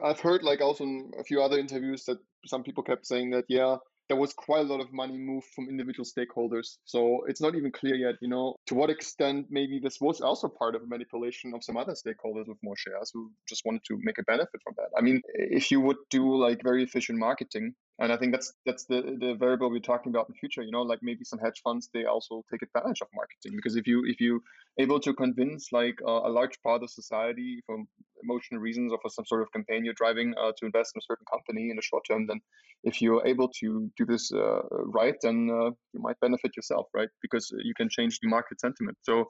I've 0.03 0.19
heard 0.19 0.43
like 0.43 0.61
also 0.61 0.83
in 0.83 1.11
a 1.19 1.23
few 1.23 1.41
other 1.41 1.57
interviews 1.57 2.05
that 2.05 2.19
some 2.45 2.63
people 2.63 2.83
kept 2.83 3.05
saying 3.05 3.31
that 3.31 3.45
yeah, 3.47 3.77
there 4.11 4.19
was 4.19 4.33
quite 4.33 4.59
a 4.65 4.69
lot 4.73 4.81
of 4.81 4.91
money 4.91 5.17
moved 5.17 5.47
from 5.55 5.69
individual 5.69 6.05
stakeholders. 6.05 6.77
So 6.83 7.23
it's 7.29 7.39
not 7.39 7.55
even 7.55 7.71
clear 7.71 7.95
yet, 7.95 8.15
you 8.21 8.27
know, 8.27 8.55
to 8.67 8.75
what 8.75 8.89
extent 8.89 9.47
maybe 9.49 9.79
this 9.79 10.01
was 10.01 10.19
also 10.19 10.49
part 10.49 10.75
of 10.75 10.81
a 10.81 10.85
manipulation 10.85 11.53
of 11.53 11.63
some 11.63 11.77
other 11.77 11.93
stakeholders 11.93 12.47
with 12.47 12.57
more 12.61 12.75
shares 12.75 13.09
who 13.13 13.31
just 13.47 13.63
wanted 13.65 13.83
to 13.85 13.97
make 14.01 14.17
a 14.17 14.23
benefit 14.23 14.59
from 14.63 14.73
that. 14.75 14.89
I 14.97 15.01
mean, 15.01 15.21
if 15.33 15.71
you 15.71 15.79
would 15.79 16.01
do 16.09 16.35
like 16.35 16.61
very 16.61 16.83
efficient 16.83 17.19
marketing 17.19 17.73
And 18.01 18.11
I 18.11 18.17
think 18.17 18.31
that's 18.33 18.51
that's 18.65 18.85
the 18.85 19.15
the 19.19 19.35
variable 19.35 19.69
we're 19.69 19.79
talking 19.79 20.11
about 20.11 20.27
in 20.27 20.33
the 20.33 20.39
future. 20.39 20.63
You 20.63 20.71
know, 20.71 20.81
like 20.81 20.99
maybe 21.03 21.23
some 21.23 21.37
hedge 21.37 21.61
funds 21.63 21.87
they 21.93 22.05
also 22.05 22.43
take 22.51 22.63
advantage 22.63 23.01
of 23.01 23.07
marketing 23.13 23.53
because 23.55 23.75
if 23.75 23.85
you 23.85 24.03
if 24.05 24.19
you 24.19 24.41
able 24.79 24.99
to 25.01 25.13
convince 25.13 25.71
like 25.71 25.99
uh, 26.05 26.21
a 26.29 26.31
large 26.39 26.59
part 26.63 26.81
of 26.81 26.89
society 26.89 27.61
for 27.67 27.77
emotional 28.23 28.59
reasons 28.59 28.91
or 28.91 28.99
for 29.03 29.09
some 29.09 29.25
sort 29.25 29.43
of 29.43 29.51
campaign 29.51 29.85
you're 29.85 29.93
driving 29.93 30.33
uh, 30.41 30.51
to 30.57 30.65
invest 30.65 30.93
in 30.95 30.99
a 30.99 31.05
certain 31.07 31.25
company 31.31 31.69
in 31.69 31.75
the 31.75 31.81
short 31.83 32.03
term, 32.09 32.25
then 32.25 32.39
if 32.83 33.01
you're 33.01 33.25
able 33.27 33.49
to 33.59 33.91
do 33.95 34.05
this 34.05 34.31
uh, 34.31 34.61
right, 34.99 35.15
then 35.21 35.49
uh, 35.51 35.69
you 35.93 36.01
might 36.07 36.19
benefit 36.21 36.51
yourself, 36.55 36.87
right? 36.95 37.09
Because 37.21 37.53
you 37.63 37.75
can 37.75 37.87
change 37.87 38.17
the 38.19 38.27
market 38.27 38.59
sentiment. 38.59 38.97
So 39.03 39.27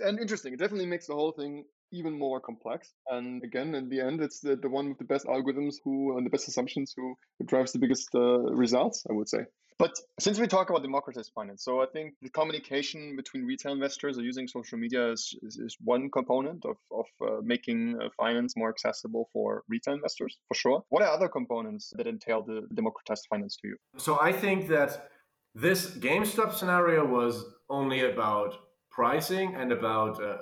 and 0.00 0.18
interesting. 0.20 0.52
It 0.52 0.58
definitely 0.58 0.86
makes 0.86 1.06
the 1.06 1.14
whole 1.14 1.32
thing 1.32 1.64
even 1.94 2.18
more 2.18 2.40
complex. 2.40 2.92
And 3.08 3.42
again, 3.42 3.74
in 3.74 3.88
the 3.88 4.00
end, 4.00 4.20
it's 4.20 4.40
the, 4.40 4.56
the 4.56 4.68
one 4.68 4.88
with 4.88 4.98
the 4.98 5.04
best 5.04 5.26
algorithms 5.26 5.76
who 5.84 6.16
and 6.16 6.26
the 6.26 6.30
best 6.30 6.48
assumptions 6.48 6.92
who, 6.96 7.14
drives 7.46 7.72
the 7.72 7.78
biggest 7.78 8.08
uh, 8.14 8.40
results, 8.64 9.04
I 9.10 9.12
would 9.12 9.28
say. 9.28 9.40
But 9.78 9.92
since 10.20 10.38
we 10.38 10.46
talk 10.46 10.70
about 10.70 10.82
democratized 10.82 11.32
finance, 11.34 11.64
so 11.64 11.82
I 11.82 11.86
think 11.92 12.14
the 12.22 12.30
communication 12.30 13.16
between 13.16 13.44
retail 13.44 13.72
investors 13.72 14.16
or 14.16 14.22
using 14.22 14.46
social 14.46 14.78
media 14.78 15.10
is, 15.10 15.36
is, 15.42 15.58
is 15.58 15.76
one 15.82 16.10
component 16.10 16.64
of, 16.64 16.76
of 16.92 17.06
uh, 17.20 17.40
making 17.42 17.98
uh, 18.00 18.08
finance 18.16 18.56
more 18.56 18.70
accessible 18.70 19.28
for 19.32 19.64
retail 19.68 19.94
investors, 19.94 20.38
for 20.46 20.54
sure. 20.54 20.84
What 20.90 21.02
are 21.02 21.08
other 21.08 21.28
components 21.28 21.92
that 21.96 22.06
entail 22.06 22.42
the 22.42 22.68
democratized 22.72 23.26
finance 23.28 23.56
to 23.62 23.68
you? 23.68 23.76
So 23.96 24.18
I 24.20 24.32
think 24.32 24.68
that 24.68 25.10
this 25.56 25.90
GameStop 25.90 26.54
scenario 26.54 27.04
was 27.04 27.44
only 27.68 28.08
about 28.12 28.56
pricing 28.90 29.56
and 29.56 29.72
about 29.72 30.22
uh, 30.22 30.36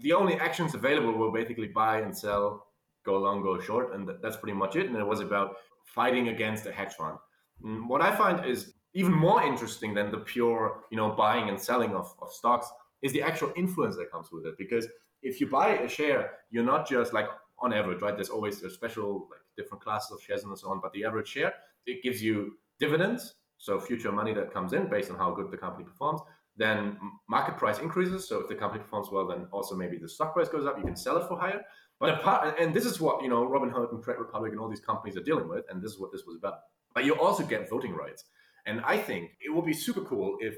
the 0.00 0.12
only 0.12 0.34
actions 0.34 0.74
available 0.74 1.12
were 1.12 1.32
basically 1.32 1.68
buy 1.68 2.00
and 2.00 2.16
sell, 2.16 2.66
go 3.04 3.18
long, 3.18 3.42
go 3.42 3.60
short, 3.60 3.94
and 3.94 4.08
that's 4.22 4.36
pretty 4.36 4.56
much 4.56 4.76
it. 4.76 4.86
And 4.86 4.96
it 4.96 5.06
was 5.06 5.20
about 5.20 5.56
fighting 5.84 6.28
against 6.28 6.66
a 6.66 6.72
hedge 6.72 6.94
fund. 6.94 7.18
And 7.64 7.84
mm, 7.84 7.88
what 7.88 8.00
I 8.00 8.14
find 8.14 8.44
is 8.44 8.74
even 8.94 9.12
more 9.12 9.42
interesting 9.42 9.94
than 9.94 10.10
the 10.10 10.18
pure, 10.18 10.84
you 10.90 10.96
know, 10.96 11.10
buying 11.10 11.48
and 11.48 11.60
selling 11.60 11.94
of, 11.94 12.14
of 12.20 12.32
stocks 12.32 12.68
is 13.02 13.12
the 13.12 13.22
actual 13.22 13.52
influence 13.56 13.96
that 13.96 14.10
comes 14.10 14.28
with 14.32 14.46
it. 14.46 14.54
Because 14.58 14.86
if 15.22 15.40
you 15.40 15.46
buy 15.46 15.78
a 15.78 15.88
share, 15.88 16.32
you're 16.50 16.64
not 16.64 16.88
just 16.88 17.12
like 17.12 17.28
on 17.60 17.72
average, 17.72 18.00
right? 18.02 18.14
There's 18.14 18.28
always 18.28 18.62
a 18.62 18.70
special 18.70 19.28
like 19.30 19.40
different 19.56 19.82
classes 19.82 20.12
of 20.12 20.22
shares 20.22 20.44
and 20.44 20.56
so 20.58 20.70
on, 20.70 20.80
but 20.80 20.92
the 20.92 21.04
average 21.04 21.28
share 21.28 21.54
it 21.86 22.02
gives 22.02 22.22
you 22.22 22.56
dividends, 22.78 23.34
so 23.56 23.80
future 23.80 24.12
money 24.12 24.32
that 24.34 24.52
comes 24.52 24.72
in 24.72 24.88
based 24.88 25.10
on 25.10 25.16
how 25.16 25.32
good 25.32 25.50
the 25.50 25.56
company 25.56 25.84
performs 25.84 26.20
then 26.58 26.98
market 27.28 27.56
price 27.56 27.78
increases. 27.78 28.28
So 28.28 28.40
if 28.40 28.48
the 28.48 28.54
company 28.54 28.82
performs 28.82 29.08
well, 29.10 29.26
then 29.26 29.46
also 29.52 29.74
maybe 29.74 29.96
the 29.96 30.08
stock 30.08 30.34
price 30.34 30.48
goes 30.48 30.66
up. 30.66 30.76
You 30.76 30.84
can 30.84 30.96
sell 30.96 31.16
it 31.16 31.26
for 31.28 31.38
higher. 31.38 31.62
But 32.00 32.10
apart, 32.10 32.60
and 32.60 32.74
this 32.74 32.84
is 32.84 33.00
what 33.00 33.22
you 33.22 33.28
know, 33.28 33.46
Robinhood 33.46 33.92
and 33.92 34.02
Trade 34.02 34.18
Republic 34.18 34.52
and 34.52 34.60
all 34.60 34.68
these 34.68 34.80
companies 34.80 35.16
are 35.16 35.22
dealing 35.22 35.48
with, 35.48 35.64
and 35.68 35.82
this 35.82 35.92
is 35.92 35.98
what 35.98 36.12
this 36.12 36.24
was 36.26 36.36
about. 36.36 36.58
But 36.94 37.04
you 37.04 37.14
also 37.14 37.44
get 37.44 37.70
voting 37.70 37.94
rights, 37.94 38.24
and 38.66 38.80
I 38.84 38.98
think 38.98 39.30
it 39.40 39.54
would 39.54 39.64
be 39.64 39.72
super 39.72 40.02
cool 40.02 40.36
if 40.40 40.54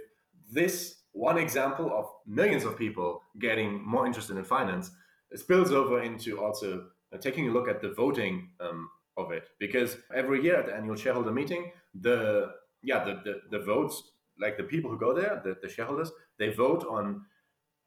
this 0.50 0.96
one 1.12 1.38
example 1.38 1.90
of 1.98 2.06
millions 2.26 2.64
of 2.64 2.76
people 2.76 3.22
getting 3.38 3.82
more 3.86 4.06
interested 4.06 4.36
in 4.36 4.44
finance 4.44 4.90
spills 5.34 5.70
over 5.70 6.02
into 6.02 6.42
also 6.42 6.86
uh, 7.12 7.18
taking 7.18 7.48
a 7.48 7.52
look 7.52 7.68
at 7.68 7.80
the 7.80 7.92
voting 7.92 8.50
um, 8.60 8.88
of 9.16 9.32
it, 9.32 9.44
because 9.58 9.96
every 10.14 10.42
year 10.42 10.56
at 10.56 10.66
the 10.66 10.74
annual 10.74 10.96
shareholder 10.96 11.32
meeting, 11.32 11.72
the 11.94 12.52
yeah 12.82 13.04
the, 13.04 13.14
the, 13.24 13.58
the 13.58 13.64
votes 13.64 14.02
like 14.40 14.56
the 14.56 14.64
people 14.64 14.90
who 14.90 14.98
go 14.98 15.12
there, 15.12 15.40
the, 15.44 15.56
the 15.62 15.68
shareholders, 15.68 16.10
they 16.38 16.50
vote 16.50 16.86
on 16.88 17.22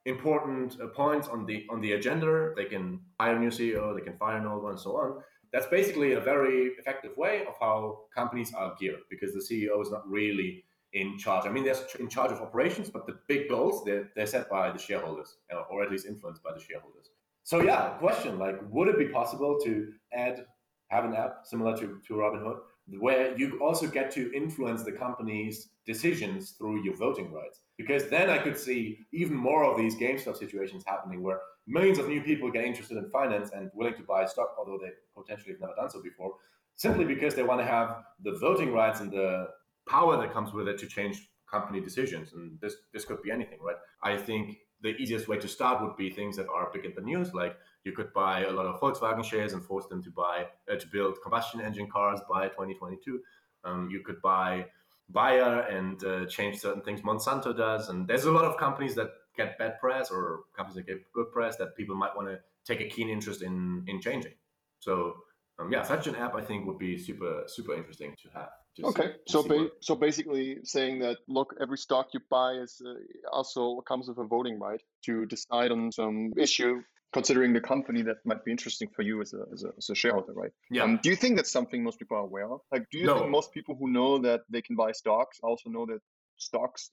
important 0.06 0.78
uh, 0.82 0.88
points 0.88 1.28
on 1.28 1.46
the 1.46 1.66
on 1.70 1.82
the 1.82 1.94
agenda. 1.94 2.54
They 2.56 2.66
can 2.66 3.00
hire 3.20 3.36
a 3.36 3.40
new 3.40 3.50
CEO, 3.50 3.96
they 3.96 4.04
can 4.04 4.18
fire 4.18 4.38
an 4.38 4.48
old 4.48 4.64
one, 4.64 4.74
and 4.74 4.80
so 4.80 4.98
on. 4.98 5.22
That's 5.52 5.68
basically 5.68 6.14
a 6.14 6.20
very 6.20 6.72
effective 6.80 7.16
way 7.16 7.46
of 7.46 7.54
how 7.60 8.00
companies 8.14 8.54
are 8.54 8.76
geared 8.80 9.02
because 9.10 9.34
the 9.34 9.40
CEO 9.40 9.82
is 9.82 9.92
not 9.92 10.08
really 10.10 10.64
in 10.94 11.18
charge. 11.18 11.46
I 11.46 11.50
mean, 11.50 11.64
they're 11.64 11.76
in 12.00 12.10
charge 12.10 12.32
of 12.32 12.42
operations, 12.42 12.90
but 12.90 13.06
the 13.06 13.20
big 13.28 13.50
goals 13.50 13.84
they're, 13.84 14.10
they're 14.16 14.28
set 14.28 14.50
by 14.50 14.72
the 14.72 14.80
shareholders, 14.80 15.38
uh, 15.54 15.62
or 15.70 15.84
at 15.84 15.92
least 15.92 16.06
influenced 16.06 16.44
by 16.44 16.54
the 16.54 16.60
shareholders. 16.60 17.10
So 17.44 17.62
yeah, 17.62 17.90
question 18.00 18.40
like, 18.40 18.58
would 18.70 18.88
it 18.88 18.98
be 18.98 19.08
possible 19.08 19.60
to 19.64 19.94
add 20.14 20.46
have 20.90 21.06
an 21.06 21.16
app 21.16 21.42
similar 21.44 21.76
to 21.78 22.00
to 22.08 22.14
Robinhood 22.14 22.60
where 23.00 23.38
you 23.38 23.60
also 23.60 23.88
get 23.88 24.12
to 24.12 24.32
influence 24.34 24.84
the 24.84 24.92
company's 24.92 25.70
decisions 25.86 26.52
through 26.52 26.84
your 26.84 26.96
voting 26.96 27.32
rights. 27.32 27.62
Because 27.78 28.10
then 28.10 28.30
I 28.30 28.38
could 28.38 28.58
see 28.58 29.00
even 29.12 29.36
more 29.36 29.64
of 29.64 29.78
these 29.78 29.96
GameStop 29.96 30.38
situations 30.38 30.84
happening 30.86 31.24
where 31.24 31.40
millions 31.66 31.98
of 31.98 32.08
new 32.08 32.22
people 32.22 32.52
get 32.52 32.66
interested 32.66 32.98
in 32.98 33.10
finance 33.10 33.52
and 33.56 33.72
willing 33.74 33.96
to 33.96 34.04
buy 34.04 34.26
stock, 34.26 34.56
although 34.58 34.78
they 34.82 34.92
potentially 35.16 35.54
have 35.54 35.62
never 35.62 35.74
done 35.76 35.90
so 35.90 36.02
before, 36.02 36.36
simply 36.76 37.06
because 37.06 37.36
they 37.36 37.44
want 37.44 37.62
to 37.62 37.66
have 37.66 38.04
the 38.24 38.38
voting 38.40 38.74
rights 38.74 39.00
and 39.00 39.12
the 39.12 39.48
power 39.88 40.18
that 40.18 40.34
comes 40.34 40.54
with 40.54 40.68
it 40.68 40.78
to 40.80 40.88
change 40.88 41.30
company 41.50 41.80
decisions. 41.80 42.34
And 42.34 42.60
this 42.60 42.76
this 42.94 43.06
could 43.06 43.22
be 43.22 43.32
anything, 43.32 43.60
right? 43.62 43.78
I 44.02 44.18
think 44.18 44.58
the 44.84 44.90
easiest 44.98 45.28
way 45.30 45.38
to 45.38 45.48
start 45.48 45.82
would 45.82 45.96
be 45.96 46.10
things 46.10 46.36
that 46.36 46.48
are 46.50 46.70
big 46.72 46.86
in 46.86 46.94
the 46.94 47.02
news, 47.02 47.34
like 47.34 47.58
you 47.86 47.94
could 47.94 48.14
buy 48.14 48.44
a 48.44 48.52
lot 48.52 48.66
of 48.66 48.80
Volkswagen 48.80 49.24
shares 49.24 49.54
and 49.54 49.64
force 49.64 49.88
them 49.88 50.04
to 50.04 50.12
buy 50.12 50.46
uh, 50.72 50.76
to 50.76 50.88
build 50.88 51.22
combustion 51.24 51.62
engine 51.62 51.90
cars 51.90 52.20
by 52.30 52.50
2022. 52.50 53.22
Um, 53.64 53.90
you 53.90 54.02
could 54.02 54.22
buy 54.22 54.66
Bayer 55.12 55.62
and 55.62 56.04
uh, 56.04 56.26
change 56.26 56.60
certain 56.60 56.82
things 56.82 57.02
Monsanto 57.02 57.56
does, 57.56 57.90
and 57.90 58.08
there's 58.08 58.26
a 58.26 58.32
lot 58.32 58.46
of 58.46 58.58
companies 58.58 58.94
that 58.96 59.12
get 59.38 59.58
bad 59.58 59.80
press 59.80 60.12
or 60.12 60.42
companies 60.56 60.76
that 60.76 60.86
get 60.86 61.12
good 61.14 61.32
press 61.32 61.56
that 61.58 61.76
people 61.76 61.96
might 61.96 62.16
want 62.16 62.28
to 62.28 62.40
take 62.66 62.82
a 62.82 62.90
keen 62.90 63.10
interest 63.10 63.42
in 63.42 63.84
in 63.88 64.02
changing. 64.02 64.34
So 64.80 65.16
um, 65.60 65.72
yeah, 65.72 65.84
such 65.84 66.08
an 66.08 66.16
app 66.16 66.36
I 66.36 66.42
think 66.42 66.68
would 66.68 66.78
be 66.78 66.98
super 66.98 67.44
super 67.48 67.74
interesting 67.74 68.16
to 68.24 68.30
have. 68.38 68.63
To 68.78 68.88
okay, 68.88 69.14
so 69.28 69.44
ba- 69.44 69.70
so 69.82 69.96
basically 69.96 70.58
saying 70.64 71.00
that 71.00 71.18
look, 71.28 71.56
every 71.62 71.78
stock 71.78 72.08
you 72.14 72.22
buy 72.30 72.54
is 72.54 72.82
uh, 72.84 72.94
also 73.32 73.82
comes 73.82 74.08
with 74.08 74.18
a 74.18 74.24
voting 74.24 74.60
right 74.60 74.82
to 75.06 75.26
decide 75.28 75.72
on 75.72 75.92
some 75.92 76.34
issue 76.38 76.82
considering 77.14 77.54
the 77.54 77.62
company 77.62 78.02
that 78.02 78.18
might 78.26 78.44
be 78.44 78.52
interesting 78.52 78.90
for 78.96 79.04
you 79.04 79.22
as 79.22 79.34
a, 79.34 79.46
as 79.54 79.64
a, 79.64 79.72
as 79.78 79.90
a 79.90 79.96
shareholder, 79.96 80.34
right? 80.34 80.52
Yeah. 80.72 80.84
Um, 80.84 81.00
do 81.02 81.10
you 81.10 81.16
think 81.16 81.36
that's 81.36 81.52
something 81.52 81.84
most 81.84 82.00
people 82.00 82.18
are 82.18 82.24
aware 82.24 82.52
of? 82.52 82.62
Like, 82.72 82.90
do 82.92 82.98
you 82.98 83.06
no. 83.06 83.20
think 83.20 83.30
most 83.30 83.54
people 83.54 83.76
who 83.80 83.90
know 83.90 84.18
that 84.20 84.42
they 84.50 84.62
can 84.62 84.76
buy 84.76 84.92
stocks 84.92 85.40
also 85.44 85.70
know 85.70 85.86
that 85.86 86.00
stocks, 86.38 86.90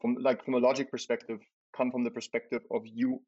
from 0.00 0.16
like 0.20 0.44
from 0.44 0.54
a 0.54 0.58
logic 0.58 0.90
perspective, 0.90 1.38
come 1.76 1.92
from 1.92 2.04
the 2.04 2.10
perspective 2.10 2.62
of 2.70 2.82
you 2.84 3.22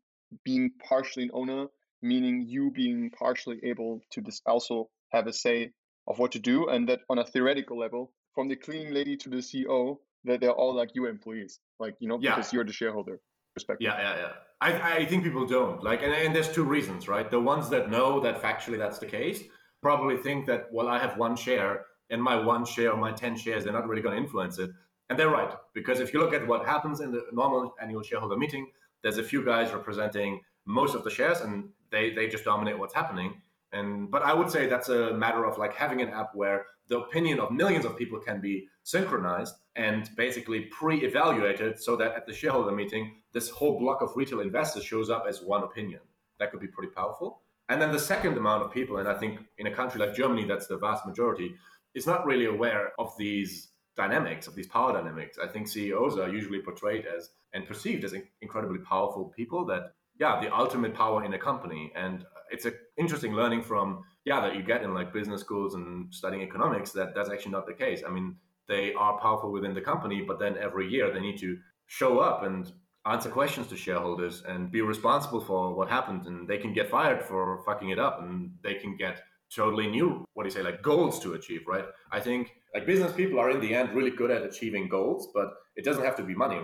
being 0.44 0.72
partially 0.88 1.22
an 1.24 1.30
owner, 1.32 1.66
meaning 2.02 2.44
you 2.46 2.72
being 2.72 3.10
partially 3.10 3.60
able 3.62 4.00
to 4.10 4.20
just 4.20 4.42
also 4.44 4.90
have 5.12 5.26
a 5.28 5.32
say 5.32 5.70
of 6.06 6.18
what 6.18 6.32
to 6.32 6.38
do, 6.38 6.68
and 6.68 6.88
that 6.88 7.00
on 7.08 7.18
a 7.18 7.24
theoretical 7.24 7.78
level, 7.78 8.12
from 8.34 8.48
the 8.48 8.56
cleaning 8.56 8.92
lady 8.92 9.16
to 9.16 9.28
the 9.28 9.36
CEO, 9.36 9.98
that 10.24 10.40
they're 10.40 10.52
all 10.52 10.74
like 10.74 10.90
you 10.94 11.06
employees, 11.06 11.60
like 11.78 11.96
you 12.00 12.08
know, 12.08 12.18
yeah. 12.20 12.34
because 12.34 12.52
you're 12.52 12.64
the 12.64 12.72
shareholder 12.72 13.20
perspective. 13.54 13.84
Yeah, 13.84 13.98
yeah, 13.98 14.16
yeah. 14.16 14.32
I, 14.60 14.98
I 14.98 15.06
think 15.06 15.24
people 15.24 15.46
don't 15.46 15.82
like, 15.82 16.02
and, 16.02 16.12
and 16.12 16.34
there's 16.34 16.52
two 16.52 16.64
reasons, 16.64 17.08
right? 17.08 17.28
The 17.30 17.40
ones 17.40 17.68
that 17.70 17.90
know 17.90 18.20
that 18.20 18.40
factually 18.40 18.78
that's 18.78 18.98
the 18.98 19.06
case 19.06 19.42
probably 19.80 20.16
think 20.16 20.46
that 20.46 20.68
well, 20.72 20.88
I 20.88 20.98
have 20.98 21.18
one 21.18 21.36
share, 21.36 21.86
and 22.10 22.22
my 22.22 22.36
one 22.36 22.64
share 22.64 22.92
or 22.92 22.96
my 22.96 23.12
ten 23.12 23.36
shares, 23.36 23.64
they're 23.64 23.72
not 23.72 23.88
really 23.88 24.02
going 24.02 24.16
to 24.16 24.22
influence 24.22 24.58
it, 24.58 24.70
and 25.10 25.18
they're 25.18 25.30
right 25.30 25.52
because 25.74 26.00
if 26.00 26.12
you 26.12 26.20
look 26.20 26.34
at 26.34 26.46
what 26.46 26.64
happens 26.64 27.00
in 27.00 27.10
the 27.10 27.24
normal 27.32 27.74
annual 27.80 28.02
shareholder 28.02 28.36
meeting, 28.36 28.70
there's 29.02 29.18
a 29.18 29.24
few 29.24 29.44
guys 29.44 29.72
representing 29.72 30.40
most 30.64 30.94
of 30.94 31.02
the 31.04 31.10
shares, 31.10 31.40
and 31.40 31.68
they 31.90 32.10
they 32.14 32.28
just 32.28 32.44
dominate 32.44 32.78
what's 32.78 32.94
happening. 32.94 33.42
And 33.72 34.10
but 34.10 34.22
I 34.22 34.34
would 34.34 34.50
say 34.50 34.66
that's 34.66 34.88
a 34.88 35.14
matter 35.14 35.44
of 35.44 35.58
like 35.58 35.74
having 35.74 36.00
an 36.02 36.10
app 36.10 36.34
where 36.34 36.66
the 36.88 36.98
opinion 36.98 37.40
of 37.40 37.50
millions 37.50 37.84
of 37.84 37.96
people 37.96 38.18
can 38.18 38.40
be 38.40 38.68
synchronized 38.82 39.54
and 39.76 40.10
basically 40.16 40.62
pre-evaluated 40.62 41.80
so 41.80 41.96
that 41.96 42.14
at 42.14 42.26
the 42.26 42.34
shareholder 42.34 42.72
meeting 42.72 43.14
this 43.32 43.48
whole 43.48 43.78
block 43.78 44.02
of 44.02 44.10
retail 44.14 44.40
investors 44.40 44.84
shows 44.84 45.08
up 45.08 45.24
as 45.28 45.40
one 45.40 45.62
opinion. 45.62 46.00
That 46.38 46.50
could 46.50 46.60
be 46.60 46.66
pretty 46.66 46.92
powerful. 46.92 47.40
And 47.68 47.80
then 47.80 47.92
the 47.92 47.98
second 47.98 48.36
amount 48.36 48.64
of 48.64 48.72
people 48.72 48.98
and 48.98 49.08
i 49.08 49.14
think 49.14 49.40
in 49.56 49.66
a 49.66 49.74
country 49.74 49.98
like 49.98 50.14
germany 50.14 50.44
that's 50.44 50.66
the 50.66 50.76
vast 50.76 51.06
majority 51.06 51.54
is 51.94 52.06
not 52.06 52.26
really 52.26 52.44
aware 52.44 52.92
of 52.98 53.16
these 53.16 53.72
dynamics 53.96 54.46
of 54.46 54.54
these 54.54 54.66
power 54.66 54.92
dynamics. 54.92 55.38
I 55.42 55.46
think 55.46 55.68
ceos 55.68 56.18
are 56.18 56.28
usually 56.28 56.60
portrayed 56.60 57.06
as 57.06 57.30
and 57.52 57.66
perceived 57.66 58.04
as 58.04 58.14
incredibly 58.40 58.78
powerful 58.78 59.32
people 59.36 59.66
that 59.66 59.92
yeah 60.18 60.40
the 60.40 60.54
ultimate 60.54 60.94
power 60.94 61.24
in 61.24 61.34
a 61.34 61.38
company. 61.38 61.92
And 61.94 62.24
it's 62.52 62.64
an 62.64 62.74
interesting 62.98 63.32
learning 63.32 63.62
from 63.62 64.02
yeah 64.24 64.40
that 64.40 64.54
you 64.54 64.62
get 64.62 64.82
in 64.82 64.94
like 64.94 65.12
business 65.12 65.40
schools 65.40 65.74
and 65.74 66.12
studying 66.14 66.42
economics 66.42 66.92
that 66.92 67.14
that's 67.14 67.30
actually 67.30 67.52
not 67.52 67.66
the 67.66 67.72
case 67.72 68.02
i 68.06 68.10
mean 68.10 68.36
they 68.68 68.94
are 68.94 69.20
powerful 69.20 69.52
within 69.52 69.74
the 69.74 69.80
company, 69.80 70.22
but 70.26 70.38
then 70.38 70.56
every 70.56 70.88
year 70.88 71.12
they 71.12 71.20
need 71.20 71.38
to 71.38 71.58
show 71.86 72.20
up 72.20 72.42
and 72.42 72.72
answer 73.04 73.28
questions 73.28 73.66
to 73.66 73.76
shareholders 73.76 74.42
and 74.46 74.70
be 74.70 74.80
responsible 74.80 75.40
for 75.40 75.74
what 75.74 75.88
happened. 75.88 76.26
And 76.26 76.48
they 76.48 76.58
can 76.58 76.72
get 76.72 76.88
fired 76.88 77.22
for 77.22 77.62
fucking 77.66 77.90
it 77.90 77.98
up 77.98 78.22
and 78.22 78.52
they 78.62 78.74
can 78.74 78.96
get 78.96 79.20
totally 79.54 79.88
new, 79.88 80.24
what 80.32 80.44
do 80.44 80.48
you 80.48 80.54
say, 80.54 80.62
like 80.62 80.82
goals 80.82 81.20
to 81.20 81.34
achieve, 81.34 81.62
right? 81.66 81.84
I 82.10 82.20
think 82.20 82.52
like 82.74 82.86
business 82.86 83.12
people 83.12 83.38
are 83.38 83.50
in 83.50 83.60
the 83.60 83.74
end 83.74 83.92
really 83.92 84.10
good 84.10 84.30
at 84.30 84.42
achieving 84.42 84.88
goals, 84.88 85.28
but 85.34 85.52
it 85.76 85.84
doesn't 85.84 86.04
have 86.04 86.16
to 86.16 86.22
be 86.22 86.34
money. 86.34 86.58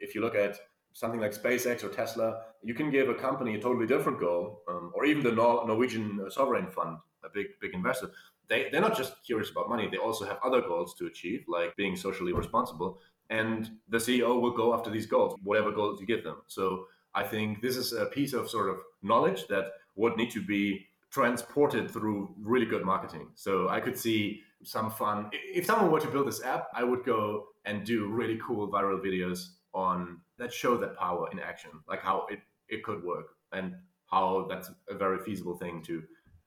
If 0.00 0.14
you 0.14 0.20
look 0.20 0.34
at 0.34 0.58
something 0.94 1.20
like 1.20 1.32
SpaceX 1.32 1.84
or 1.84 1.90
Tesla, 1.90 2.40
you 2.62 2.72
can 2.72 2.90
give 2.90 3.08
a 3.10 3.14
company 3.14 3.54
a 3.54 3.60
totally 3.60 3.86
different 3.86 4.18
goal, 4.18 4.62
um, 4.68 4.90
or 4.94 5.04
even 5.04 5.22
the 5.22 5.32
Nor- 5.32 5.66
Norwegian 5.66 6.24
sovereign 6.30 6.70
fund, 6.70 6.96
a 7.22 7.28
big 7.28 7.46
big 7.60 7.74
investor 7.74 8.10
they, 8.48 8.68
they're 8.70 8.80
not 8.80 8.96
just 8.96 9.22
curious 9.24 9.50
about 9.50 9.68
money, 9.68 9.88
they 9.90 9.96
also 9.96 10.24
have 10.24 10.38
other 10.44 10.60
goals 10.60 10.94
to 10.94 11.06
achieve, 11.06 11.44
like 11.48 11.74
being 11.76 11.96
socially 11.96 12.32
responsible. 12.32 12.98
And 13.30 13.70
the 13.88 13.98
CEO 13.98 14.40
will 14.40 14.50
go 14.50 14.74
after 14.74 14.90
these 14.90 15.06
goals, 15.06 15.38
whatever 15.42 15.72
goals 15.72 16.00
you 16.00 16.06
give 16.06 16.24
them. 16.24 16.42
So 16.46 16.86
I 17.14 17.22
think 17.22 17.62
this 17.62 17.76
is 17.76 17.92
a 17.92 18.06
piece 18.06 18.32
of 18.34 18.50
sort 18.50 18.68
of 18.68 18.76
knowledge 19.02 19.46
that 19.48 19.72
would 19.96 20.16
need 20.16 20.30
to 20.32 20.42
be 20.42 20.86
transported 21.10 21.90
through 21.90 22.34
really 22.40 22.66
good 22.66 22.84
marketing. 22.84 23.28
So 23.34 23.68
I 23.68 23.80
could 23.80 23.96
see 23.96 24.42
some 24.62 24.90
fun. 24.90 25.30
If 25.32 25.64
someone 25.64 25.90
were 25.90 26.00
to 26.00 26.08
build 26.08 26.26
this 26.26 26.42
app, 26.42 26.66
I 26.74 26.84
would 26.84 27.04
go 27.04 27.46
and 27.64 27.84
do 27.84 28.08
really 28.08 28.38
cool 28.44 28.68
viral 28.68 29.00
videos 29.02 29.50
on 29.72 30.20
that 30.38 30.52
show 30.52 30.76
that 30.78 30.96
power 30.96 31.28
in 31.32 31.38
action, 31.38 31.70
like 31.88 32.00
how 32.00 32.26
it, 32.30 32.40
it 32.68 32.82
could 32.82 33.02
work 33.04 33.26
and 33.52 33.74
how 34.10 34.46
that's 34.48 34.70
a 34.88 34.94
very 34.94 35.18
feasible 35.18 35.56
thing 35.56 35.82
to 35.82 36.02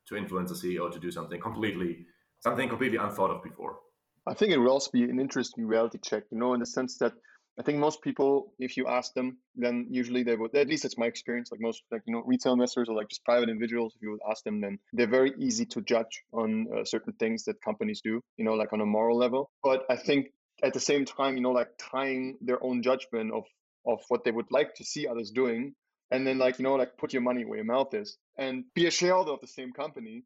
to 0.08 0.15
influence 0.15 0.51
a 0.51 0.53
CEO 0.53 0.91
to 0.91 1.00
do 1.00 1.12
something 1.12 1.39
completely 1.41 2.06
something 2.39 2.70
completely 2.70 2.98
unthought 2.98 3.32
of 3.32 3.44
before. 3.44 3.79
I 4.25 4.34
think 4.34 4.51
it 4.51 4.58
will 4.58 4.72
also 4.72 4.91
be 4.91 5.03
an 5.03 5.20
interesting 5.20 5.65
reality 5.65 6.00
check, 6.01 6.24
you 6.32 6.38
know, 6.38 6.53
in 6.53 6.60
the 6.60 6.65
sense 6.65 6.98
that 7.00 7.13
I 7.60 7.63
think 7.63 7.79
most 7.79 8.03
people, 8.03 8.53
if 8.60 8.77
you 8.77 8.88
ask 8.88 9.13
them, 9.13 9.38
then 9.56 9.88
usually 9.89 10.22
they 10.24 10.36
would, 10.36 10.53
at 10.56 10.67
least 10.67 10.86
it's 10.86 10.98
my 10.98 11.08
experience, 11.08 11.51
like 11.51 11.60
most, 11.60 11.82
like, 11.91 12.03
you 12.06 12.13
know, 12.13 12.22
retail 12.24 12.53
investors 12.53 12.88
or 12.88 12.96
like 12.96 13.10
just 13.10 13.25
private 13.25 13.50
individuals, 13.50 13.94
if 13.96 14.01
you 14.01 14.12
would 14.12 14.20
ask 14.29 14.44
them, 14.44 14.62
then 14.62 14.77
they're 14.94 15.08
very 15.08 15.34
easy 15.39 15.65
to 15.65 15.82
judge 15.82 16.24
on 16.32 16.67
uh, 16.72 16.84
certain 16.86 17.13
things 17.13 17.46
that 17.46 17.60
companies 17.63 18.01
do, 18.01 18.22
you 18.38 18.46
know, 18.46 18.53
like 18.53 18.74
on 18.74 18.82
a 18.82 18.86
moral 18.86 19.17
level. 19.17 19.50
But 19.63 19.86
I 19.89 19.96
think 19.96 20.27
at 20.62 20.74
the 20.74 20.79
same 20.79 21.06
time, 21.06 21.36
you 21.36 21.41
know, 21.41 21.51
like 21.51 21.70
tying 21.79 22.38
their 22.41 22.63
own 22.63 22.84
judgment 22.84 23.34
of, 23.34 23.46
of 23.88 24.01
what 24.10 24.24
they 24.24 24.32
would 24.32 24.51
like 24.51 24.75
to 24.75 24.84
see 24.84 25.08
others 25.08 25.32
doing. 25.32 25.74
And 26.12 26.25
then 26.25 26.38
like 26.38 26.60
you 26.60 26.63
know 26.63 26.75
like 26.75 26.98
put 26.98 27.13
your 27.13 27.22
money 27.22 27.44
where 27.46 27.58
your 27.58 27.65
mouth 27.65 27.94
is 27.94 28.17
and 28.38 28.63
be 28.74 28.86
a 28.88 28.91
shareholder 28.91 29.32
of 29.32 29.41
the 29.41 29.48
same 29.48 29.74
company 29.74 30.24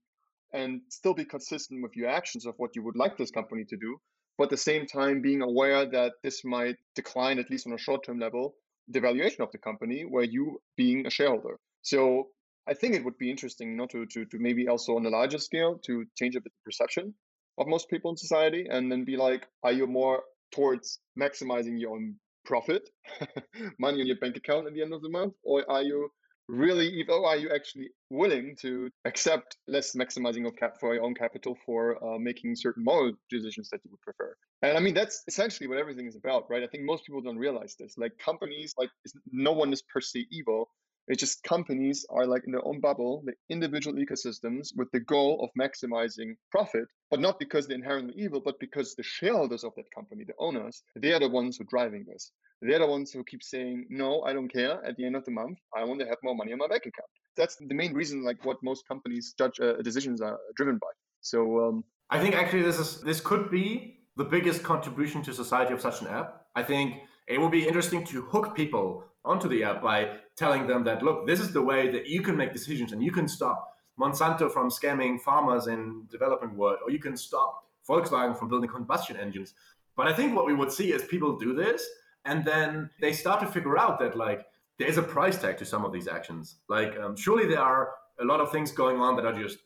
and 0.53 0.81
still 0.89 1.13
be 1.13 1.25
consistent 1.25 1.81
with 1.81 1.95
your 1.95 2.09
actions 2.09 2.45
of 2.45 2.55
what 2.57 2.75
you 2.75 2.83
would 2.83 2.95
like 2.95 3.17
this 3.17 3.31
company 3.31 3.63
to 3.65 3.77
do 3.77 3.99
but 4.37 4.45
at 4.45 4.49
the 4.51 4.57
same 4.57 4.85
time 4.85 5.21
being 5.21 5.41
aware 5.41 5.85
that 5.85 6.13
this 6.23 6.43
might 6.43 6.75
decline 6.95 7.39
at 7.39 7.49
least 7.49 7.67
on 7.67 7.73
a 7.73 7.77
short-term 7.77 8.19
level 8.19 8.55
the 8.87 8.99
valuation 8.99 9.41
of 9.41 9.51
the 9.51 9.57
company 9.57 10.03
where 10.03 10.23
you 10.23 10.61
being 10.75 11.05
a 11.05 11.09
shareholder. 11.09 11.59
So 11.81 12.29
i 12.67 12.73
think 12.75 12.93
it 12.93 13.03
would 13.03 13.17
be 13.17 13.31
interesting 13.31 13.71
you 13.71 13.77
know 13.77 13.87
to, 13.87 14.05
to, 14.05 14.25
to 14.25 14.37
maybe 14.37 14.67
also 14.67 14.95
on 14.95 15.05
a 15.05 15.09
larger 15.09 15.39
scale 15.39 15.79
to 15.85 16.05
change 16.15 16.35
a 16.35 16.41
bit 16.41 16.51
the 16.53 16.69
perception 16.69 17.13
of 17.57 17.67
most 17.67 17.89
people 17.89 18.11
in 18.11 18.17
society 18.17 18.67
and 18.69 18.91
then 18.91 19.03
be 19.03 19.17
like 19.17 19.47
are 19.63 19.71
you 19.71 19.87
more 19.87 20.21
towards 20.51 20.99
maximizing 21.19 21.79
your 21.79 21.93
own 21.95 22.15
profit, 22.45 22.89
money 23.79 24.01
in 24.01 24.07
your 24.07 24.17
bank 24.17 24.37
account 24.37 24.67
at 24.67 24.73
the 24.73 24.81
end 24.81 24.93
of 24.93 25.01
the 25.01 25.09
month, 25.09 25.33
or 25.43 25.69
are 25.69 25.81
you 25.81 26.09
really, 26.47 27.05
or 27.07 27.25
are 27.25 27.37
you 27.37 27.49
actually 27.53 27.89
willing 28.09 28.55
to 28.61 28.89
accept 29.05 29.57
less 29.67 29.95
maximizing 29.95 30.47
of 30.47 30.55
cap 30.55 30.77
for 30.79 30.93
your 30.93 31.03
own 31.03 31.13
capital 31.15 31.57
for 31.65 32.03
uh, 32.03 32.19
making 32.19 32.55
certain 32.55 32.83
moral 32.83 33.13
decisions 33.29 33.69
that 33.69 33.79
you 33.83 33.91
would 33.91 34.01
prefer? 34.01 34.35
And 34.61 34.77
I 34.77 34.81
mean, 34.81 34.93
that's 34.93 35.23
essentially 35.27 35.67
what 35.67 35.79
everything 35.79 36.07
is 36.07 36.15
about, 36.15 36.49
right? 36.49 36.63
I 36.63 36.67
think 36.67 36.83
most 36.83 37.05
people 37.05 37.21
don't 37.21 37.37
realize 37.37 37.75
this. 37.79 37.97
Like 37.97 38.17
companies, 38.17 38.73
like 38.77 38.89
no 39.31 39.53
one 39.53 39.73
is 39.73 39.81
per 39.81 40.01
se 40.01 40.27
evil. 40.31 40.69
It's 41.07 41.19
just 41.19 41.43
companies 41.43 42.05
are 42.09 42.25
like 42.25 42.43
in 42.45 42.51
their 42.51 42.65
own 42.65 42.79
bubble, 42.79 43.23
the 43.25 43.33
individual 43.49 43.97
ecosystems 43.97 44.69
with 44.75 44.89
the 44.91 44.99
goal 44.99 45.43
of 45.43 45.49
maximizing 45.59 46.35
profit, 46.51 46.85
but 47.09 47.19
not 47.19 47.39
because 47.39 47.67
they're 47.67 47.77
inherently 47.77 48.13
evil, 48.15 48.41
but 48.43 48.59
because 48.59 48.95
the 48.95 49.03
shareholders 49.03 49.63
of 49.63 49.73
that 49.75 49.91
company, 49.93 50.23
the 50.23 50.33
owners, 50.39 50.83
they 50.95 51.11
are 51.11 51.19
the 51.19 51.29
ones 51.29 51.57
who 51.57 51.63
are 51.63 51.67
driving 51.69 52.05
this. 52.07 52.31
They're 52.61 52.79
the 52.79 52.87
ones 52.87 53.11
who 53.11 53.23
keep 53.23 53.43
saying, 53.43 53.87
no, 53.89 54.21
I 54.21 54.33
don't 54.33 54.47
care. 54.47 54.83
At 54.85 54.95
the 54.95 55.05
end 55.05 55.15
of 55.15 55.25
the 55.25 55.31
month, 55.31 55.57
I 55.75 55.83
want 55.83 55.99
to 56.01 56.05
have 56.05 56.17
more 56.23 56.35
money 56.35 56.51
in 56.51 56.59
my 56.59 56.67
bank 56.67 56.83
account. 56.83 57.09
That's 57.35 57.55
the 57.55 57.73
main 57.73 57.93
reason, 57.93 58.23
like 58.23 58.45
what 58.45 58.57
most 58.61 58.87
companies 58.87 59.33
judge 59.37 59.59
uh, 59.59 59.81
decisions 59.81 60.21
are 60.21 60.37
driven 60.55 60.77
by. 60.77 60.87
So 61.21 61.67
um, 61.67 61.83
I 62.09 62.19
think 62.19 62.35
actually 62.35 62.61
this 62.61 62.77
is 62.77 63.01
this 63.01 63.21
could 63.21 63.49
be 63.49 63.97
the 64.17 64.25
biggest 64.25 64.63
contribution 64.63 65.23
to 65.23 65.33
society 65.33 65.73
of 65.73 65.81
such 65.81 66.01
an 66.01 66.07
app. 66.07 66.45
I 66.55 66.63
think 66.63 66.95
it 67.27 67.39
would 67.39 67.51
be 67.51 67.65
interesting 67.67 68.05
to 68.07 68.21
hook 68.23 68.55
people 68.55 69.05
onto 69.23 69.47
the 69.47 69.63
app 69.63 69.81
by 69.81 70.17
telling 70.35 70.67
them 70.67 70.83
that 70.83 71.03
look, 71.03 71.27
this 71.27 71.39
is 71.39 71.51
the 71.51 71.61
way 71.61 71.89
that 71.91 72.07
you 72.07 72.21
can 72.21 72.35
make 72.35 72.53
decisions 72.53 72.91
and 72.91 73.03
you 73.03 73.11
can 73.11 73.27
stop 73.27 73.67
Monsanto 73.99 74.51
from 74.51 74.69
scamming 74.69 75.19
farmers 75.21 75.67
in 75.67 76.07
developing 76.09 76.55
world, 76.55 76.79
or 76.83 76.91
you 76.91 76.99
can 76.99 77.15
stop 77.15 77.65
Volkswagen 77.87 78.37
from 78.37 78.47
building 78.47 78.69
combustion 78.69 79.17
engines. 79.17 79.53
But 79.95 80.07
I 80.07 80.13
think 80.13 80.35
what 80.35 80.45
we 80.45 80.53
would 80.53 80.71
see 80.71 80.91
is 80.93 81.03
people 81.03 81.37
do 81.37 81.53
this 81.53 81.87
and 82.25 82.45
then 82.45 82.89
they 82.99 83.13
start 83.13 83.39
to 83.41 83.47
figure 83.47 83.77
out 83.77 83.99
that 83.99 84.15
like 84.15 84.45
there's 84.79 84.97
a 84.97 85.03
price 85.03 85.37
tag 85.37 85.57
to 85.57 85.65
some 85.65 85.85
of 85.85 85.91
these 85.91 86.07
actions. 86.07 86.57
Like 86.69 86.97
um, 86.97 87.15
surely 87.15 87.45
there 87.47 87.59
are 87.59 87.91
a 88.19 88.25
lot 88.25 88.39
of 88.39 88.51
things 88.51 88.71
going 88.71 88.97
on 88.97 89.15
that 89.15 89.25
are 89.25 89.33
just 89.33 89.59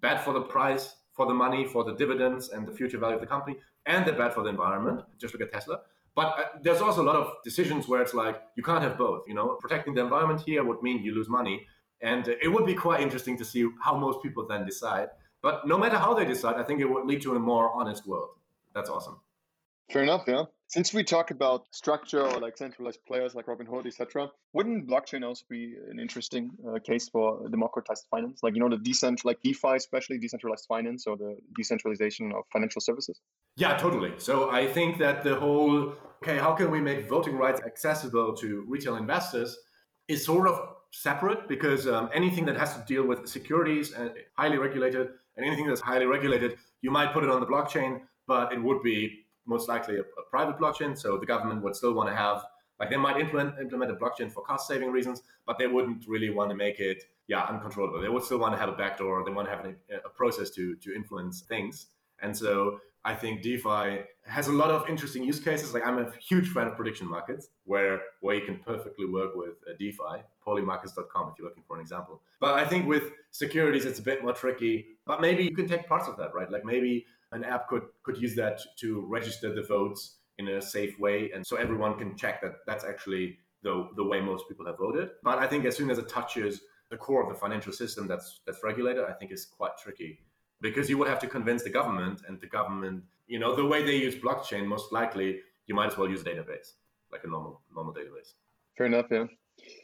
bad 0.00 0.22
for 0.22 0.32
the 0.32 0.40
price, 0.40 0.96
for 1.12 1.26
the 1.26 1.34
money, 1.34 1.66
for 1.66 1.84
the 1.84 1.94
dividends, 1.94 2.50
and 2.50 2.66
the 2.66 2.72
future 2.72 2.98
value 2.98 3.16
of 3.16 3.20
the 3.20 3.26
company, 3.26 3.56
and 3.86 4.04
they're 4.04 4.16
bad 4.16 4.34
for 4.34 4.42
the 4.42 4.48
environment. 4.48 5.02
Just 5.18 5.34
look 5.34 5.42
at 5.42 5.52
Tesla. 5.52 5.80
But 6.16 6.28
uh, 6.38 6.44
there's 6.62 6.80
also 6.80 7.02
a 7.02 7.08
lot 7.10 7.16
of 7.16 7.34
decisions 7.44 7.86
where 7.86 8.00
it's 8.00 8.14
like 8.14 8.40
you 8.56 8.62
can't 8.62 8.82
have 8.82 8.96
both. 8.98 9.28
You 9.28 9.34
know, 9.34 9.58
protecting 9.60 9.94
the 9.94 10.00
environment 10.00 10.40
here 10.40 10.64
would 10.64 10.82
mean 10.82 11.04
you 11.04 11.14
lose 11.14 11.28
money, 11.28 11.66
and 12.00 12.26
it 12.26 12.48
would 12.48 12.66
be 12.66 12.74
quite 12.74 13.00
interesting 13.00 13.36
to 13.38 13.44
see 13.44 13.68
how 13.84 13.96
most 13.96 14.22
people 14.22 14.46
then 14.46 14.64
decide. 14.64 15.08
But 15.42 15.68
no 15.68 15.78
matter 15.78 15.98
how 15.98 16.14
they 16.14 16.24
decide, 16.24 16.56
I 16.56 16.64
think 16.64 16.80
it 16.80 16.86
would 16.86 17.06
lead 17.06 17.22
to 17.22 17.36
a 17.36 17.38
more 17.38 17.70
honest 17.72 18.06
world. 18.06 18.30
That's 18.74 18.90
awesome. 18.90 19.20
Fair 19.90 20.02
enough, 20.02 20.24
yeah. 20.26 20.44
Since 20.68 20.92
we 20.92 21.04
talk 21.04 21.30
about 21.30 21.66
structure 21.70 22.20
or 22.20 22.40
like 22.40 22.58
centralized 22.58 22.98
players 23.06 23.36
like 23.36 23.46
Robinhood, 23.46 23.86
etc., 23.86 24.28
wouldn't 24.52 24.88
blockchain 24.88 25.24
also 25.24 25.44
be 25.48 25.76
an 25.88 26.00
interesting 26.00 26.50
uh, 26.68 26.80
case 26.80 27.08
for 27.08 27.48
democratized 27.48 28.06
finance? 28.10 28.40
Like 28.42 28.54
you 28.54 28.60
know 28.60 28.68
the 28.68 28.78
decent, 28.78 29.24
like 29.24 29.40
DeFi, 29.42 29.76
especially 29.76 30.18
decentralized 30.18 30.66
finance 30.66 31.06
or 31.06 31.16
the 31.16 31.36
decentralization 31.56 32.32
of 32.32 32.42
financial 32.52 32.80
services. 32.80 33.20
Yeah, 33.56 33.76
totally. 33.76 34.14
So 34.18 34.50
I 34.50 34.66
think 34.66 34.98
that 34.98 35.22
the 35.22 35.36
whole 35.36 35.94
okay, 36.22 36.38
how 36.38 36.52
can 36.54 36.72
we 36.72 36.80
make 36.80 37.08
voting 37.08 37.36
rights 37.36 37.60
accessible 37.64 38.34
to 38.38 38.64
retail 38.66 38.96
investors 38.96 39.56
is 40.08 40.24
sort 40.24 40.48
of 40.48 40.58
separate 40.90 41.46
because 41.46 41.86
um, 41.86 42.10
anything 42.12 42.44
that 42.46 42.56
has 42.56 42.74
to 42.74 42.82
deal 42.86 43.06
with 43.06 43.28
securities 43.28 43.92
and 43.92 44.10
highly 44.34 44.58
regulated, 44.58 45.08
and 45.36 45.46
anything 45.46 45.68
that's 45.68 45.80
highly 45.80 46.06
regulated, 46.06 46.56
you 46.82 46.90
might 46.90 47.12
put 47.12 47.22
it 47.22 47.30
on 47.30 47.38
the 47.38 47.46
blockchain, 47.46 48.00
but 48.26 48.52
it 48.52 48.60
would 48.60 48.82
be 48.82 49.25
most 49.46 49.68
likely 49.68 49.96
a, 49.96 50.00
a, 50.00 50.24
private 50.30 50.58
blockchain. 50.58 50.96
So 50.96 51.16
the 51.18 51.26
government 51.26 51.62
would 51.62 51.76
still 51.76 51.94
want 51.94 52.08
to 52.08 52.14
have, 52.14 52.44
like, 52.78 52.90
they 52.90 52.96
might 52.96 53.18
implement 53.18 53.58
implement 53.58 53.90
a 53.90 53.94
blockchain 53.94 54.30
for 54.30 54.42
cost 54.42 54.68
saving 54.68 54.90
reasons, 54.90 55.22
but 55.46 55.58
they 55.58 55.66
wouldn't 55.66 56.04
really 56.06 56.30
want 56.30 56.50
to 56.50 56.56
make 56.56 56.80
it, 56.80 57.04
yeah, 57.26 57.42
uncontrollable. 57.44 58.00
They 58.00 58.08
would 58.08 58.22
still 58.22 58.38
want 58.38 58.54
to 58.54 58.58
have 58.58 58.68
a 58.68 58.76
backdoor. 58.76 59.24
They 59.24 59.32
want 59.32 59.48
to 59.48 59.54
have 59.56 59.64
a, 59.64 59.74
a 60.04 60.10
process 60.10 60.50
to 60.50 60.76
to 60.76 60.94
influence 60.94 61.40
things. 61.40 61.86
And 62.22 62.36
so 62.36 62.80
I 63.06 63.14
think 63.14 63.40
DeFi 63.40 64.00
has 64.26 64.48
a 64.48 64.52
lot 64.52 64.72
of 64.72 64.88
interesting 64.88 65.22
use 65.22 65.38
cases. 65.38 65.72
Like 65.72 65.86
I'm 65.86 65.98
a 65.98 66.10
huge 66.28 66.48
fan 66.48 66.66
of 66.66 66.74
prediction 66.74 67.08
markets, 67.08 67.50
where 67.64 68.00
where 68.20 68.34
you 68.34 68.44
can 68.44 68.56
perfectly 68.58 69.06
work 69.06 69.36
with 69.36 69.54
uh, 69.70 69.74
DeFi, 69.78 70.24
polymarkets.com, 70.44 71.28
if 71.28 71.38
you're 71.38 71.46
looking 71.46 71.62
for 71.68 71.76
an 71.76 71.82
example. 71.82 72.20
But 72.40 72.54
I 72.54 72.64
think 72.64 72.88
with 72.88 73.12
securities, 73.30 73.84
it's 73.84 74.00
a 74.00 74.02
bit 74.02 74.24
more 74.24 74.32
tricky. 74.32 74.86
But 75.06 75.20
maybe 75.20 75.44
you 75.44 75.54
can 75.54 75.68
take 75.68 75.86
parts 75.86 76.08
of 76.08 76.16
that, 76.16 76.34
right? 76.34 76.50
Like 76.50 76.64
maybe 76.64 77.06
an 77.32 77.44
app 77.44 77.68
could 77.68 77.82
could 78.02 78.18
use 78.18 78.34
that 78.36 78.60
to 78.80 79.04
register 79.08 79.54
the 79.54 79.62
votes 79.62 80.16
in 80.38 80.48
a 80.48 80.60
safe 80.60 80.98
way, 80.98 81.30
and 81.34 81.46
so 81.46 81.56
everyone 81.56 81.98
can 81.98 82.16
check 82.16 82.40
that 82.42 82.54
that's 82.66 82.84
actually 82.84 83.38
the 83.62 83.88
the 83.96 84.04
way 84.04 84.20
most 84.20 84.48
people 84.48 84.66
have 84.66 84.78
voted. 84.78 85.10
But 85.22 85.38
I 85.38 85.46
think 85.46 85.64
as 85.64 85.76
soon 85.76 85.90
as 85.90 85.98
it 85.98 86.08
touches 86.08 86.60
the 86.90 86.96
core 86.96 87.22
of 87.22 87.28
the 87.28 87.38
financial 87.38 87.72
system 87.72 88.06
that's 88.06 88.40
that's 88.46 88.62
regulated, 88.62 89.04
I 89.04 89.12
think 89.12 89.32
is 89.32 89.44
quite 89.44 89.76
tricky 89.82 90.20
because 90.60 90.88
you 90.88 90.96
would 90.98 91.08
have 91.08 91.18
to 91.20 91.26
convince 91.26 91.62
the 91.62 91.70
government, 91.70 92.22
and 92.26 92.40
the 92.40 92.46
government, 92.46 93.04
you 93.26 93.38
know, 93.38 93.54
the 93.54 93.64
way 93.64 93.84
they 93.84 93.96
use 93.96 94.14
blockchain, 94.14 94.66
most 94.66 94.92
likely 94.92 95.40
you 95.66 95.74
might 95.74 95.88
as 95.88 95.98
well 95.98 96.08
use 96.08 96.22
a 96.22 96.24
database 96.24 96.72
like 97.12 97.22
a 97.24 97.28
normal 97.28 97.60
normal 97.74 97.94
database. 97.94 98.32
Fair 98.76 98.86
enough, 98.86 99.06
yeah. 99.10 99.24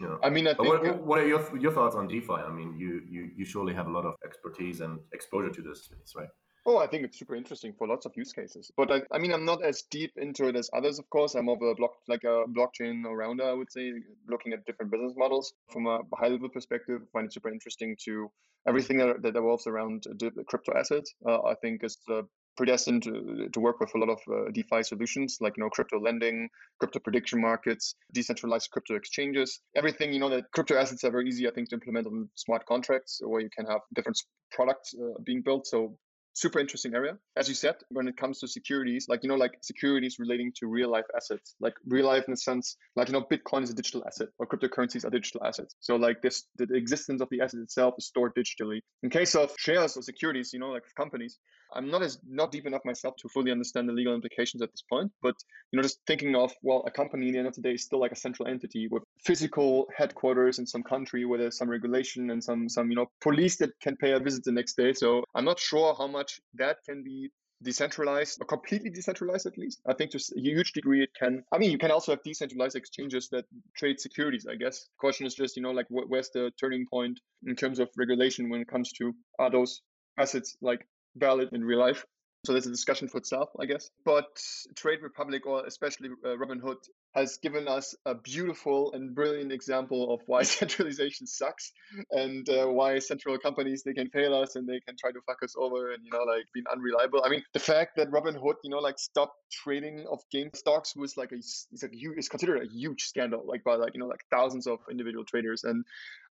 Yeah. 0.00 0.16
I 0.22 0.28
mean, 0.28 0.46
I 0.46 0.54
think, 0.54 0.68
what, 0.68 1.02
what, 1.02 1.18
are 1.20 1.26
your 1.26 1.58
your 1.58 1.72
thoughts 1.72 1.96
on 1.96 2.06
DeFi? 2.06 2.32
I 2.32 2.50
mean, 2.50 2.76
you, 2.76 3.02
you 3.08 3.30
you 3.36 3.44
surely 3.44 3.74
have 3.74 3.86
a 3.86 3.90
lot 3.90 4.04
of 4.04 4.14
expertise 4.24 4.80
and 4.80 5.00
exposure 5.12 5.50
to 5.50 5.62
this 5.62 5.84
space, 5.84 6.12
right? 6.14 6.28
Oh, 6.64 6.78
I 6.78 6.86
think 6.86 7.04
it's 7.04 7.18
super 7.18 7.34
interesting 7.34 7.72
for 7.76 7.88
lots 7.88 8.06
of 8.06 8.12
use 8.16 8.32
cases. 8.32 8.70
But 8.76 8.92
I, 8.92 9.02
I 9.10 9.18
mean, 9.18 9.32
I'm 9.32 9.44
not 9.44 9.64
as 9.64 9.82
deep 9.90 10.12
into 10.16 10.46
it 10.46 10.54
as 10.54 10.70
others, 10.72 11.00
of 11.00 11.10
course. 11.10 11.34
I'm 11.34 11.46
more 11.46 11.56
of 11.56 11.62
a 11.62 11.74
block, 11.74 11.90
like 12.06 12.22
a 12.22 12.44
blockchain 12.46 13.04
rounder, 13.04 13.44
I 13.44 13.52
would 13.52 13.72
say, 13.72 13.92
looking 14.28 14.52
at 14.52 14.64
different 14.64 14.92
business 14.92 15.14
models 15.16 15.54
from 15.72 15.86
a 15.88 16.00
high 16.14 16.28
level 16.28 16.48
perspective. 16.48 17.00
I 17.02 17.06
find 17.12 17.26
it 17.26 17.32
super 17.32 17.50
interesting 17.50 17.96
to 18.04 18.30
everything 18.68 18.98
that, 18.98 19.22
that 19.22 19.34
revolves 19.34 19.66
around 19.66 20.04
the 20.04 20.30
crypto 20.46 20.72
assets. 20.78 21.12
Uh, 21.26 21.42
I 21.42 21.54
think 21.56 21.82
is 21.82 21.98
uh, 22.08 22.22
predestined 22.56 23.02
to, 23.02 23.48
to 23.52 23.60
work 23.60 23.80
with 23.80 23.92
a 23.96 23.98
lot 23.98 24.10
of 24.10 24.20
uh, 24.30 24.50
DeFi 24.52 24.84
solutions 24.84 25.38
like 25.40 25.56
you 25.56 25.64
know 25.64 25.70
crypto 25.70 25.98
lending, 25.98 26.48
crypto 26.78 27.00
prediction 27.00 27.40
markets, 27.40 27.96
decentralized 28.12 28.70
crypto 28.70 28.94
exchanges. 28.94 29.60
Everything 29.74 30.12
you 30.12 30.20
know 30.20 30.30
that 30.30 30.44
crypto 30.52 30.76
assets 30.76 31.02
are 31.02 31.10
very 31.10 31.26
easy, 31.26 31.48
I 31.48 31.50
think, 31.50 31.70
to 31.70 31.74
implement 31.74 32.06
on 32.06 32.28
smart 32.36 32.66
contracts 32.66 33.20
where 33.24 33.40
you 33.40 33.50
can 33.50 33.66
have 33.66 33.80
different 33.94 34.18
products 34.52 34.94
uh, 34.94 35.20
being 35.24 35.42
built. 35.42 35.66
So 35.66 35.96
super 36.34 36.58
interesting 36.58 36.94
area. 36.94 37.16
As 37.36 37.48
you 37.48 37.54
said, 37.54 37.76
when 37.90 38.08
it 38.08 38.16
comes 38.16 38.40
to 38.40 38.48
securities, 38.48 39.06
like, 39.08 39.22
you 39.22 39.28
know, 39.28 39.36
like 39.36 39.58
securities 39.62 40.18
relating 40.18 40.52
to 40.56 40.66
real 40.66 40.90
life 40.90 41.04
assets, 41.16 41.54
like 41.60 41.74
real 41.86 42.06
life 42.06 42.24
in 42.26 42.32
the 42.32 42.36
sense, 42.36 42.76
like, 42.96 43.08
you 43.08 43.12
know, 43.12 43.24
Bitcoin 43.30 43.62
is 43.62 43.70
a 43.70 43.74
digital 43.74 44.02
asset 44.06 44.28
or 44.38 44.46
cryptocurrencies 44.46 45.04
are 45.04 45.10
digital 45.10 45.44
assets. 45.44 45.74
So 45.80 45.96
like 45.96 46.22
this, 46.22 46.44
the 46.56 46.72
existence 46.74 47.20
of 47.20 47.28
the 47.30 47.40
asset 47.40 47.60
itself 47.60 47.94
is 47.98 48.06
stored 48.06 48.34
digitally. 48.34 48.80
In 49.02 49.10
case 49.10 49.34
of 49.34 49.52
shares 49.58 49.96
or 49.96 50.02
securities, 50.02 50.52
you 50.52 50.58
know, 50.58 50.70
like 50.70 50.84
companies, 50.96 51.38
I'm 51.74 51.90
not 51.90 52.02
as 52.02 52.18
not 52.26 52.52
deep 52.52 52.66
enough 52.66 52.84
myself 52.84 53.14
to 53.18 53.28
fully 53.28 53.50
understand 53.50 53.88
the 53.88 53.92
legal 53.92 54.14
implications 54.14 54.62
at 54.62 54.70
this 54.70 54.82
point, 54.82 55.10
but 55.22 55.34
you 55.70 55.76
know, 55.76 55.82
just 55.82 56.00
thinking 56.06 56.34
of 56.34 56.52
well, 56.62 56.82
a 56.86 56.90
company 56.90 57.26
in 57.28 57.32
the 57.32 57.38
end 57.38 57.48
of 57.48 57.54
the 57.54 57.62
day 57.62 57.72
is 57.72 57.84
still 57.84 58.00
like 58.00 58.12
a 58.12 58.16
central 58.16 58.48
entity 58.48 58.88
with 58.88 59.02
physical 59.24 59.86
headquarters 59.96 60.58
in 60.58 60.66
some 60.66 60.82
country 60.82 61.24
where 61.24 61.38
there's 61.38 61.54
uh, 61.54 61.58
some 61.58 61.70
regulation 61.70 62.30
and 62.30 62.42
some 62.42 62.68
some 62.68 62.90
you 62.90 62.96
know 62.96 63.06
police 63.20 63.56
that 63.56 63.70
can 63.80 63.96
pay 63.96 64.12
a 64.12 64.20
visit 64.20 64.44
the 64.44 64.52
next 64.52 64.76
day. 64.76 64.92
So 64.92 65.24
I'm 65.34 65.44
not 65.44 65.58
sure 65.58 65.94
how 65.94 66.06
much 66.06 66.40
that 66.54 66.78
can 66.84 67.02
be 67.02 67.30
decentralized 67.62 68.38
or 68.40 68.46
completely 68.46 68.90
decentralized 68.90 69.46
at 69.46 69.56
least. 69.56 69.80
I 69.86 69.94
think 69.94 70.10
to 70.12 70.18
a 70.36 70.40
huge 70.40 70.72
degree 70.72 71.02
it 71.02 71.10
can. 71.18 71.44
I 71.52 71.58
mean 71.58 71.70
you 71.70 71.78
can 71.78 71.90
also 71.90 72.12
have 72.12 72.22
decentralized 72.22 72.76
exchanges 72.76 73.28
that 73.30 73.44
trade 73.76 74.00
securities 74.00 74.46
i 74.50 74.56
guess. 74.56 74.80
The 74.80 74.98
question 74.98 75.26
is 75.26 75.34
just 75.34 75.56
you 75.56 75.62
know 75.62 75.70
like 75.70 75.86
wh- 75.88 76.08
where's 76.08 76.30
the 76.30 76.50
turning 76.60 76.86
point 76.86 77.20
in 77.46 77.56
terms 77.56 77.78
of 77.78 77.88
regulation 77.96 78.48
when 78.50 78.60
it 78.60 78.68
comes 78.68 78.92
to 78.94 79.14
are 79.38 79.50
those 79.50 79.80
assets 80.18 80.56
like 80.60 80.86
valid 81.16 81.48
in 81.52 81.64
real 81.64 81.78
life 81.78 82.04
so 82.44 82.52
there's 82.52 82.66
a 82.66 82.70
discussion 82.70 83.06
for 83.06 83.18
itself, 83.18 83.50
I 83.60 83.66
guess. 83.66 83.88
But 84.04 84.42
Trade 84.74 85.00
Republic, 85.00 85.46
or 85.46 85.64
especially 85.64 86.08
uh, 86.24 86.30
Robinhood, 86.30 86.78
has 87.14 87.36
given 87.36 87.68
us 87.68 87.94
a 88.04 88.16
beautiful 88.16 88.92
and 88.94 89.14
brilliant 89.14 89.52
example 89.52 90.12
of 90.12 90.22
why 90.26 90.42
centralization 90.58 91.28
sucks 91.28 91.70
and 92.10 92.48
uh, 92.48 92.66
why 92.66 92.98
central 92.98 93.38
companies 93.38 93.84
they 93.84 93.92
can 93.92 94.08
fail 94.08 94.34
us 94.34 94.56
and 94.56 94.68
they 94.68 94.80
can 94.80 94.96
try 94.98 95.12
to 95.12 95.20
fuck 95.24 95.40
us 95.44 95.54
over 95.56 95.92
and 95.92 96.04
you 96.04 96.10
know 96.10 96.24
like 96.24 96.44
being 96.52 96.66
unreliable. 96.72 97.22
I 97.24 97.28
mean, 97.28 97.44
the 97.52 97.60
fact 97.60 97.94
that 97.96 98.10
Robinhood, 98.10 98.54
you 98.64 98.70
know, 98.70 98.78
like 98.78 98.98
stopped 98.98 99.36
trading 99.52 100.04
of 100.10 100.18
game 100.32 100.50
stocks 100.52 100.96
was 100.96 101.16
like 101.16 101.30
a 101.30 101.36
it's 101.36 101.68
like 101.80 101.92
huge, 101.92 102.18
it's 102.18 102.28
considered 102.28 102.60
a 102.60 102.68
huge 102.68 103.04
scandal, 103.04 103.44
like 103.46 103.62
by 103.62 103.76
like 103.76 103.94
you 103.94 104.00
know 104.00 104.08
like 104.08 104.24
thousands 104.32 104.66
of 104.66 104.80
individual 104.90 105.24
traders. 105.24 105.62
And 105.62 105.84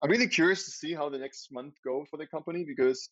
I'm 0.03 0.11
really 0.11 0.29
curious 0.29 0.65
to 0.65 0.73
see 0.73 0.93
how 0.93 1.09
the 1.09 1.19
next 1.19 1.53
month 1.53 1.75
go 1.85 2.05
for 2.11 2.17
the 2.17 2.27
company 2.27 2.65
because 2.67 3.11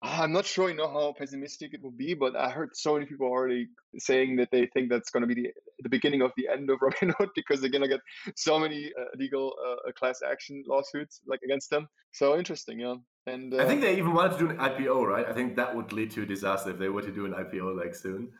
I'm 0.00 0.32
not 0.32 0.46
sure, 0.46 0.68
you 0.68 0.76
know, 0.76 0.88
how 0.88 1.12
pessimistic 1.18 1.74
it 1.74 1.82
will 1.82 1.90
be, 1.90 2.14
but 2.14 2.36
I 2.36 2.50
heard 2.50 2.76
so 2.76 2.94
many 2.94 3.06
people 3.06 3.26
already 3.26 3.66
saying 3.98 4.36
that 4.36 4.48
they 4.52 4.66
think 4.66 4.90
that's 4.90 5.10
going 5.10 5.22
to 5.22 5.26
be 5.26 5.34
the, 5.34 5.48
the 5.80 5.88
beginning 5.88 6.22
of 6.22 6.30
the 6.36 6.46
end 6.48 6.70
of 6.70 6.78
Robinhood 6.82 7.30
because 7.34 7.60
they're 7.60 7.70
going 7.70 7.82
to 7.82 7.88
get 7.88 8.00
so 8.36 8.60
many 8.60 8.92
uh, 8.98 9.04
legal 9.16 9.54
uh, 9.66 9.90
class 9.98 10.20
action 10.28 10.62
lawsuits 10.68 11.20
like 11.26 11.40
against 11.44 11.70
them. 11.70 11.88
So 12.12 12.38
interesting, 12.38 12.78
yeah. 12.78 12.94
And 13.28 13.54
uh, 13.54 13.58
I 13.58 13.66
think 13.66 13.80
they 13.80 13.96
even 13.96 14.14
wanted 14.14 14.32
to 14.32 14.38
do 14.38 14.50
an 14.50 14.56
IPO, 14.56 15.06
right? 15.06 15.26
I 15.26 15.32
think 15.32 15.56
that 15.56 15.74
would 15.74 15.92
lead 15.92 16.10
to 16.12 16.22
a 16.22 16.26
disaster 16.26 16.70
if 16.70 16.78
they 16.78 16.88
were 16.88 17.02
to 17.02 17.12
do 17.12 17.26
an 17.26 17.32
IPO 17.32 17.76
like 17.76 17.94
soon. 17.94 18.30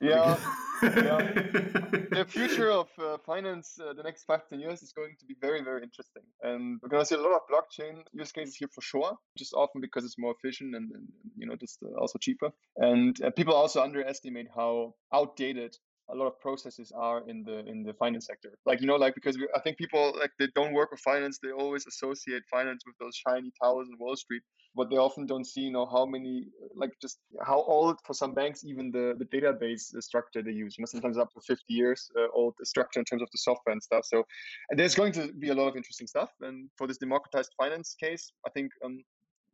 Yeah, 0.00 0.36
yeah. 0.82 1.18
The 2.16 2.24
future 2.28 2.70
of 2.70 2.88
uh, 2.98 3.18
finance, 3.24 3.78
uh, 3.82 3.92
the 3.92 4.02
next 4.02 4.24
five 4.24 4.48
ten 4.48 4.60
years, 4.60 4.82
is 4.82 4.92
going 4.92 5.16
to 5.18 5.26
be 5.26 5.34
very, 5.40 5.62
very 5.62 5.82
interesting, 5.82 6.22
and 6.42 6.78
we're 6.82 6.88
going 6.88 7.02
to 7.02 7.06
see 7.06 7.14
a 7.14 7.20
lot 7.20 7.32
of 7.32 7.42
blockchain 7.50 8.02
use 8.12 8.32
cases 8.32 8.56
here 8.56 8.68
for 8.72 8.80
sure. 8.80 9.16
Just 9.36 9.54
often 9.54 9.80
because 9.80 10.04
it's 10.04 10.18
more 10.18 10.34
efficient 10.38 10.74
and, 10.74 10.90
and 10.92 11.06
you 11.36 11.46
know 11.46 11.56
just 11.56 11.78
uh, 11.82 11.98
also 12.00 12.18
cheaper. 12.18 12.50
And 12.76 13.20
uh, 13.22 13.30
people 13.30 13.54
also 13.54 13.82
underestimate 13.82 14.48
how 14.54 14.94
outdated 15.12 15.76
a 16.10 16.14
lot 16.14 16.26
of 16.26 16.38
processes 16.40 16.92
are 16.96 17.28
in 17.28 17.42
the 17.44 17.58
in 17.66 17.82
the 17.82 17.94
finance 17.94 18.26
sector. 18.26 18.52
Like 18.64 18.80
you 18.80 18.86
know 18.86 18.96
like 18.96 19.14
because 19.14 19.36
we, 19.38 19.48
i 19.54 19.60
think 19.60 19.76
people 19.78 20.14
like 20.18 20.30
they 20.38 20.48
don't 20.54 20.72
work 20.72 20.90
with 20.90 21.00
finance 21.00 21.38
they 21.42 21.50
always 21.50 21.86
associate 21.86 22.42
finance 22.50 22.82
with 22.86 22.96
those 22.98 23.16
shiny 23.16 23.50
towers 23.62 23.88
in 23.90 23.96
wall 23.98 24.16
street 24.16 24.42
but 24.74 24.90
they 24.90 24.96
often 24.96 25.26
don't 25.26 25.46
see 25.46 25.62
you 25.62 25.72
know 25.72 25.86
how 25.86 26.04
many 26.04 26.44
like 26.74 26.92
just 27.00 27.18
how 27.44 27.62
old 27.62 27.96
for 28.06 28.14
some 28.14 28.32
banks 28.34 28.64
even 28.64 28.90
the 28.90 29.14
the 29.18 29.24
database 29.36 29.84
structure 30.00 30.42
they 30.42 30.52
use 30.52 30.76
you 30.76 30.82
know 30.82 30.86
sometimes 30.86 31.18
up 31.18 31.30
to 31.32 31.40
50 31.40 31.62
years 31.68 32.10
uh, 32.18 32.28
old 32.34 32.54
structure 32.62 33.00
in 33.00 33.04
terms 33.04 33.22
of 33.22 33.28
the 33.32 33.38
software 33.38 33.72
and 33.72 33.82
stuff. 33.82 34.04
So 34.04 34.24
and 34.70 34.78
there's 34.78 34.94
going 34.94 35.12
to 35.12 35.32
be 35.32 35.48
a 35.48 35.54
lot 35.54 35.68
of 35.68 35.76
interesting 35.76 36.06
stuff. 36.06 36.30
And 36.40 36.68
for 36.76 36.86
this 36.86 36.98
democratized 36.98 37.52
finance 37.58 37.96
case 37.98 38.32
i 38.46 38.50
think 38.50 38.70
um, 38.84 38.98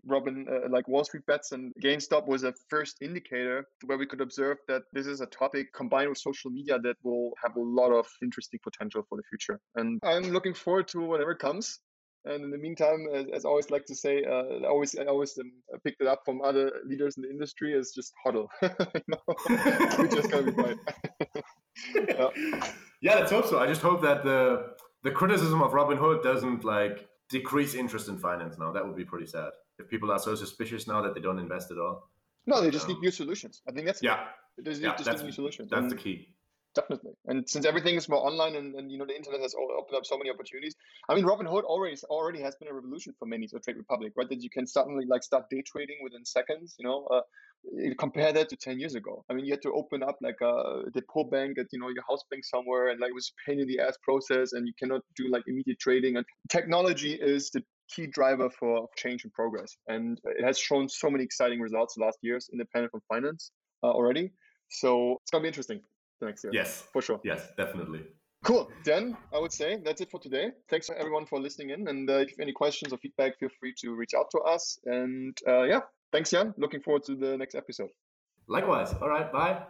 Robin, 0.06 0.46
uh, 0.50 0.68
like 0.68 0.88
Wall 0.88 1.04
Street 1.04 1.24
bets 1.26 1.52
and 1.52 1.72
GameStop 1.82 2.26
was 2.26 2.44
a 2.44 2.52
first 2.68 3.00
indicator 3.00 3.66
where 3.84 3.98
we 3.98 4.06
could 4.06 4.20
observe 4.20 4.58
that 4.68 4.82
this 4.92 5.06
is 5.06 5.20
a 5.20 5.26
topic 5.26 5.72
combined 5.72 6.08
with 6.08 6.18
social 6.18 6.50
media 6.50 6.78
that 6.80 6.96
will 7.02 7.32
have 7.42 7.56
a 7.56 7.60
lot 7.60 7.92
of 7.92 8.06
interesting 8.22 8.60
potential 8.62 9.04
for 9.08 9.16
the 9.16 9.22
future. 9.28 9.60
And 9.76 10.00
I'm 10.04 10.24
looking 10.24 10.54
forward 10.54 10.88
to 10.88 11.00
whatever 11.00 11.34
comes. 11.34 11.78
And 12.24 12.44
in 12.44 12.50
the 12.50 12.58
meantime, 12.58 13.08
as, 13.12 13.26
as 13.34 13.44
I 13.44 13.48
always 13.48 13.70
like 13.70 13.84
to 13.86 13.96
say, 13.96 14.24
uh, 14.24 14.64
I 14.64 14.68
always 14.68 14.96
I 14.96 15.06
always 15.06 15.36
um, 15.38 15.50
picked 15.82 16.00
it 16.00 16.06
up 16.06 16.20
from 16.24 16.40
other 16.40 16.70
leaders 16.86 17.16
in 17.16 17.24
the 17.24 17.30
industry 17.30 17.72
is 17.72 17.92
just 17.92 18.12
hodl. 18.24 18.46
we 19.98 20.08
just 20.08 20.30
gotta 20.30 20.44
be 20.44 20.52
quiet. 20.52 20.78
yeah. 22.08 22.28
yeah, 23.00 23.14
let's 23.16 23.32
hope 23.32 23.46
so. 23.46 23.58
I 23.58 23.66
just 23.66 23.82
hope 23.82 24.02
that 24.02 24.22
the 24.22 24.74
the 25.02 25.10
criticism 25.10 25.62
of 25.62 25.72
Robinhood 25.72 26.22
doesn't 26.22 26.62
like 26.64 27.08
decrease 27.28 27.74
interest 27.74 28.08
in 28.08 28.18
finance 28.18 28.56
now. 28.56 28.70
That 28.70 28.86
would 28.86 28.96
be 28.96 29.04
pretty 29.04 29.26
sad 29.26 29.50
if 29.78 29.88
people 29.88 30.10
are 30.10 30.18
so 30.18 30.34
suspicious 30.34 30.86
now 30.86 31.02
that 31.02 31.14
they 31.14 31.20
don't 31.20 31.38
invest 31.38 31.70
at 31.70 31.78
all. 31.78 32.08
No, 32.46 32.60
they 32.60 32.70
just 32.70 32.86
um, 32.86 32.94
need 32.94 33.00
new 33.00 33.10
solutions. 33.10 33.62
I 33.68 33.72
think 33.72 33.86
that's 33.86 34.02
yeah. 34.02 34.26
They 34.58 34.72
yeah, 34.72 34.92
just 34.92 35.04
that's, 35.04 35.22
new 35.22 35.32
solutions. 35.32 35.70
That's 35.70 35.82
and 35.82 35.90
the 35.90 35.96
key. 35.96 36.34
Definitely, 36.74 37.12
and 37.26 37.48
since 37.48 37.66
everything 37.66 37.96
is 37.96 38.08
more 38.08 38.26
online, 38.26 38.56
and, 38.56 38.74
and 38.74 38.90
you 38.90 38.96
know 38.96 39.04
the 39.04 39.14
internet 39.14 39.42
has 39.42 39.54
opened 39.54 39.96
up 39.96 40.06
so 40.06 40.16
many 40.16 40.30
opportunities. 40.30 40.74
I 41.08 41.14
mean, 41.14 41.24
Robinhood 41.24 41.64
already 41.64 41.96
already 42.08 42.40
has 42.40 42.56
been 42.56 42.68
a 42.68 42.72
revolution 42.72 43.12
for 43.18 43.26
many. 43.26 43.46
So 43.46 43.58
Trade 43.58 43.76
Republic, 43.76 44.14
right? 44.16 44.28
That 44.28 44.42
you 44.42 44.48
can 44.48 44.66
suddenly 44.66 45.04
like 45.06 45.22
start 45.22 45.50
day 45.50 45.62
trading 45.66 45.96
within 46.02 46.24
seconds. 46.24 46.74
You 46.78 46.86
know, 46.86 47.06
uh, 47.10 47.20
compare 47.98 48.32
that 48.32 48.48
to 48.48 48.56
10 48.56 48.80
years 48.80 48.96
ago 48.96 49.24
i 49.30 49.32
mean 49.32 49.44
you 49.44 49.52
had 49.52 49.62
to 49.62 49.70
open 49.72 50.02
up 50.02 50.16
like 50.20 50.40
a 50.40 50.82
depot 50.92 51.22
bank 51.22 51.56
at 51.58 51.66
you 51.70 51.78
know 51.78 51.90
your 51.90 52.02
house 52.08 52.24
bank 52.28 52.44
somewhere 52.44 52.88
and 52.88 52.98
like 52.98 53.10
it 53.10 53.14
was 53.14 53.30
a 53.30 53.48
pain 53.48 53.60
in 53.60 53.68
the 53.68 53.78
ass 53.78 53.96
process 54.02 54.52
and 54.52 54.66
you 54.66 54.72
cannot 54.76 55.00
do 55.14 55.28
like 55.30 55.44
immediate 55.46 55.78
trading 55.78 56.16
and 56.16 56.26
technology 56.50 57.12
is 57.12 57.50
the 57.50 57.62
key 57.94 58.06
driver 58.06 58.48
for 58.50 58.88
change 58.96 59.24
and 59.24 59.32
progress. 59.32 59.76
And 59.88 60.18
it 60.24 60.44
has 60.44 60.58
shown 60.58 60.88
so 60.88 61.10
many 61.10 61.24
exciting 61.24 61.60
results 61.60 61.96
last 61.98 62.18
years, 62.22 62.48
independent 62.52 62.90
from 62.90 63.02
finance 63.08 63.50
uh, 63.82 63.90
already. 63.90 64.32
So 64.68 65.18
it's 65.22 65.30
going 65.30 65.42
to 65.42 65.44
be 65.44 65.48
interesting 65.48 65.80
the 66.22 66.30
next 66.30 66.44
year. 66.44 66.52
Yes. 66.52 66.84
For 66.92 67.02
sure. 67.02 67.20
Yes, 67.24 67.48
definitely. 67.56 68.00
Cool. 68.44 68.70
Then 68.84 69.16
I 69.32 69.38
would 69.38 69.52
say 69.52 69.78
that's 69.84 70.00
it 70.00 70.10
for 70.10 70.18
today. 70.18 70.50
Thanks 70.68 70.90
everyone 70.90 71.26
for 71.26 71.40
listening 71.40 71.70
in. 71.70 71.86
And 71.86 72.10
uh, 72.10 72.14
if 72.14 72.30
you 72.30 72.34
have 72.38 72.42
any 72.42 72.52
questions 72.52 72.92
or 72.92 72.98
feedback, 72.98 73.38
feel 73.38 73.50
free 73.60 73.74
to 73.78 73.94
reach 73.94 74.14
out 74.18 74.30
to 74.32 74.38
us. 74.38 74.78
And 74.84 75.36
uh, 75.46 75.62
yeah, 75.62 75.80
thanks, 76.10 76.30
Jan. 76.30 76.52
Looking 76.56 76.80
forward 76.80 77.04
to 77.04 77.14
the 77.14 77.36
next 77.36 77.54
episode. 77.54 77.90
Likewise. 78.48 78.94
All 79.00 79.08
right. 79.08 79.30
Bye. 79.32 79.62